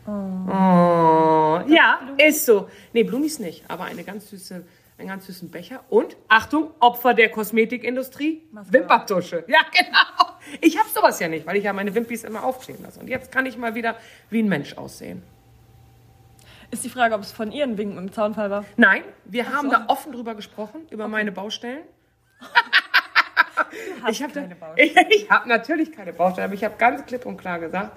Oh. 0.07 1.61
Ja, 1.69 2.01
ist 2.19 2.47
so. 2.47 2.69
Nee, 2.95 3.05
Blumis 3.05 3.39
nicht, 3.39 3.65
aber 3.69 3.85
eine 3.85 4.03
ganz 4.03 4.31
süße, 4.31 4.65
einen 5.03 5.11
ganz 5.11 5.27
süßen 5.27 5.51
Becher. 5.51 5.85
Und, 5.91 6.17
Achtung, 6.29 6.71
Opfer 6.81 7.15
der 7.15 7.31
Kosmetikindustrie. 7.31 8.43
Wimperntusche. 8.53 9.45
Ja, 9.49 9.61
genau. 9.73 10.37
Ich 10.61 10.79
habe 10.79 10.89
sowas 10.89 11.21
ja 11.21 11.29
nicht, 11.29 11.47
weil 11.47 11.57
ich 11.57 11.65
ja 11.65 11.73
meine 11.73 11.95
Wimpis 11.95 12.25
immer 12.25 12.45
aufziehen 12.45 12.79
lasse. 12.83 13.01
Und 13.01 13.09
jetzt 13.09 13.31
kann 13.31 13.47
ich 13.47 13.59
mal 13.59 13.75
wieder 13.75 13.97
wie 14.31 14.43
ein 14.43 14.49
Mensch 14.49 14.77
aussehen. 14.79 15.23
Ist 16.71 16.85
die 16.85 16.89
Frage, 16.89 17.15
ob 17.15 17.21
es 17.21 17.33
von 17.33 17.53
Ihren 17.53 17.77
Winken 17.77 17.99
im 17.99 18.13
Zaunfall 18.13 18.51
war. 18.51 18.65
Nein, 18.77 19.03
wir 19.25 19.53
haben 19.53 19.71
da 19.71 19.85
offen 19.89 20.13
drüber 20.13 20.35
gesprochen, 20.35 20.87
über 20.91 21.07
meine 21.07 21.31
Baustellen. 21.31 21.83
ich 24.09 24.23
habe 24.23 24.57
habe 25.31 25.49
natürlich 25.49 25.93
keine 25.93 26.13
Baustellen, 26.13 26.47
aber 26.47 26.55
ich 26.55 26.65
habe 26.65 26.77
ganz 26.79 27.05
klipp 27.05 27.27
und 27.27 27.37
klar 27.37 27.59
gesagt, 27.59 27.95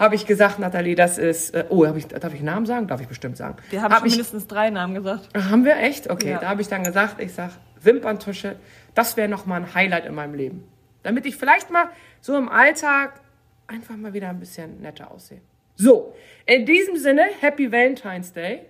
habe 0.00 0.14
ich 0.14 0.26
gesagt, 0.26 0.58
Nathalie, 0.58 0.94
das 0.96 1.18
ist, 1.18 1.50
äh, 1.54 1.66
oh, 1.68 1.84
ich, 1.94 2.08
darf 2.08 2.32
ich 2.32 2.38
einen 2.40 2.46
Namen 2.46 2.66
sagen? 2.66 2.88
Darf 2.88 3.00
ich 3.02 3.06
bestimmt 3.06 3.36
sagen. 3.36 3.56
Wir 3.68 3.82
haben 3.82 3.92
Hab 3.92 3.98
schon 4.00 4.08
ich, 4.08 4.14
mindestens 4.14 4.46
drei 4.46 4.70
Namen 4.70 4.94
gesagt. 4.94 5.28
haben 5.36 5.64
wir 5.64 5.76
echt? 5.76 6.08
Okay, 6.10 6.30
Ja. 6.30 6.38
da 6.38 6.48
habe 6.48 6.62
ich 6.62 6.68
dann 6.68 6.82
gesagt, 6.82 7.20
ich 7.20 7.34
sag 7.34 7.50
Wimperntusche, 7.82 8.56
das 8.94 9.16
wäre 9.18 9.28
noch 9.28 9.44
mal 9.46 9.56
ein 9.56 9.74
Highlight 9.74 10.06
in 10.06 10.14
meinem 10.14 10.34
Leben. 10.34 10.64
Damit 11.02 11.26
ich 11.26 11.36
vielleicht 11.36 11.70
mal 11.70 11.90
so 12.22 12.36
im 12.36 12.48
Alltag 12.48 13.20
einfach 13.66 13.96
mal 13.96 14.12
wieder 14.14 14.30
ein 14.30 14.40
bisschen 14.40 14.80
netter 14.80 15.10
aussehe. 15.10 15.42
So, 15.76 16.14
in 16.46 16.64
diesem 16.66 16.96
Sinne, 16.96 17.26
Happy 17.40 17.70
Valentine's 17.70 18.32
Day. 18.32 18.66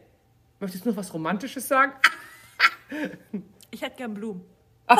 Möchtest 0.58 0.84
du 0.84 0.90
noch 0.90 0.96
was 0.96 1.14
Romantisches 1.14 1.66
sagen? 1.68 1.92
Ich 3.72 3.82
hätte 3.82 3.98
gern 3.98 4.14
Blumen. 4.14 4.44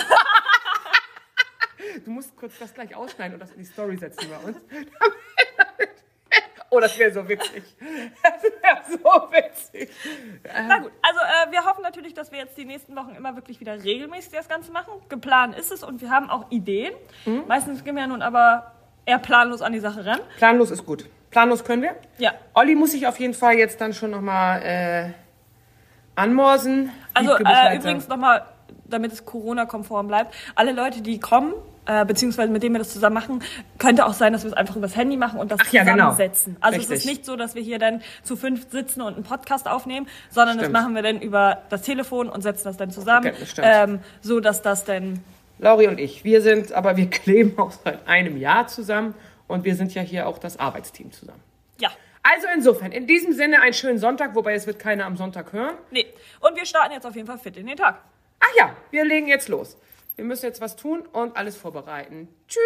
Du 2.05 2.11
musst 2.12 2.37
kurz 2.37 2.57
das 2.61 2.73
gleich 2.73 2.95
ausschneiden 2.95 3.35
und 3.35 3.40
das 3.40 3.51
in 3.51 3.59
die 3.59 3.64
Story 3.64 3.97
setzen 3.97 4.29
bei 4.31 4.37
uns. 4.49 4.59
oh, 6.70 6.80
das 6.80 6.98
wäre 6.98 7.12
so 7.12 7.28
witzig. 7.28 7.64
Das 8.22 8.42
wäre 8.42 8.98
so 9.02 9.33
witzig. 9.33 9.90
Na 10.44 10.78
gut, 10.78 10.92
also 11.02 11.20
äh, 11.20 11.52
wir 11.52 11.64
hoffen 11.64 11.83
natürlich, 11.83 12.14
dass 12.14 12.33
wir 12.33 12.38
jetzt 12.38 12.56
die 12.56 12.64
nächsten 12.64 12.96
Wochen 12.96 13.14
immer 13.16 13.35
wirklich 13.37 13.61
wieder 13.61 13.83
regelmäßig 13.83 14.33
das 14.33 14.48
Ganze 14.48 14.72
machen. 14.72 14.92
Geplant 15.09 15.56
ist 15.56 15.72
es 15.72 15.83
und 15.83 16.00
wir 16.00 16.11
haben 16.11 16.30
auch 16.30 16.50
Ideen. 16.50 16.94
Mhm. 17.26 17.44
Meistens 17.48 17.85
gehen 17.85 17.94
wir 17.94 18.02
ja 18.02 18.09
nun 18.09 18.22
aber 18.22 18.72
eher 19.06 19.18
planlos 19.18 19.62
an 19.62 19.72
die 19.72 19.80
Sache 19.80 20.04
ran. 20.06 20.20
Planlos 20.38 20.70
ist 20.70 20.87
gut. 20.87 21.06
Planlos 21.30 21.64
können 21.64 21.83
wir. 21.83 21.96
Ja. 22.18 22.33
Olli 22.54 22.74
muss 22.74 22.92
sich 22.92 23.06
auf 23.06 23.18
jeden 23.20 23.35
Fall 23.35 23.54
jetzt 23.54 23.80
dann 23.80 23.92
schon 23.92 24.11
nochmal 24.11 24.62
äh, 24.62 25.11
anmorsen. 26.16 26.90
Also 27.14 27.35
äh, 27.37 27.76
übrigens 27.76 28.09
nochmal, 28.09 28.44
damit 28.85 29.12
es 29.12 29.24
Corona-konform 29.24 30.09
bleibt, 30.09 30.35
alle 30.54 30.72
Leute, 30.72 31.02
die 31.02 31.20
kommen, 31.20 31.54
äh, 31.90 32.05
beziehungsweise 32.05 32.53
mit 32.53 32.62
denen 32.62 32.74
wir 32.74 32.79
das 32.79 32.92
zusammen 32.92 33.14
machen, 33.14 33.42
könnte 33.79 34.07
auch 34.07 34.12
sein, 34.12 34.33
dass 34.33 34.44
wir 34.44 34.50
es 34.50 34.57
einfach 34.57 34.76
übers 34.76 34.94
Handy 34.94 35.16
machen 35.16 35.40
und 35.40 35.50
das 35.50 35.59
Ach 35.61 35.72
ja, 35.72 35.83
genau. 35.83 36.11
zusammensetzen. 36.11 36.57
Also 36.61 36.76
es 36.76 36.83
Richtig. 36.83 36.98
ist 36.98 37.07
nicht 37.07 37.24
so, 37.24 37.35
dass 37.35 37.55
wir 37.57 37.62
hier 37.62 37.79
dann 37.81 38.00
zu 38.22 38.37
fünf 38.37 38.70
sitzen 38.70 39.00
und 39.03 39.14
einen 39.14 39.24
Podcast 39.24 39.66
aufnehmen, 39.66 40.07
sondern 40.31 40.59
Stimmt. 40.59 40.74
das 40.74 40.83
machen 40.83 40.94
wir 40.94 41.03
dann 41.03 41.20
über 41.20 41.62
das 41.68 41.83
Telefon 41.83 42.29
und 42.29 42.42
setzen 42.42 42.64
das 42.64 42.76
dann 42.76 42.90
zusammen, 42.92 43.26
Okay, 43.35 43.44
stimmt. 43.46 43.66
ähm, 43.68 43.98
so 44.20 44.38
dass 44.38 44.62
das 44.62 44.85
dann 44.85 45.20
Lauri 45.59 45.88
und 45.88 45.98
ich, 45.98 46.22
wir 46.24 46.40
sind, 46.42 46.72
aber 46.72 46.96
wir 46.96 47.11
kleben 47.11 47.59
auch 47.59 47.72
seit 47.72 48.07
einem 48.07 48.37
Jahr 48.37 48.68
zusammen 48.68 49.14
und 49.48 49.64
wir 49.64 49.74
sind 49.74 49.92
ja 49.92 50.03
hier 50.03 50.29
auch 50.29 50.38
das 50.38 50.59
Arbeitsteam 50.61 51.11
zusammen. 51.12 51.42
ja. 51.79 51.90
Also 52.22 52.46
insofern, 52.55 52.92
in 52.92 53.07
diesem 53.07 53.33
Sinne 53.33 53.62
einen 53.62 53.72
schönen 53.72 53.98
Sonntag, 53.98 54.35
wobei 54.35 54.53
es 54.55 54.66
wird 54.66 54.79
keiner 54.79 55.07
am 55.07 55.16
Sonntag 55.16 55.53
hören. 55.55 55.74
Nee. 55.90 56.07
Und 56.40 56.55
wir 56.55 56.66
starten 56.66 56.92
jetzt 56.92 57.07
auf 57.07 57.16
jeden 57.16 57.26
Fall 57.26 57.38
fit 57.38 57.57
in 57.57 57.66
den 57.66 57.76
Tag. 57.79 57.98
Ach 58.38 58.55
ja, 58.59 58.76
wir 58.90 59.05
legen 59.07 59.26
jetzt 59.26 59.48
los. 59.48 59.76
Wir 60.16 60.25
müssen 60.25 60.46
jetzt 60.46 60.61
was 60.61 60.77
tun 60.77 61.07
und 61.07 61.37
alles 61.37 61.57
vorbereiten. 61.57 62.29
Tschüss. 62.46 62.61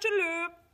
Tschüss. 0.00 0.65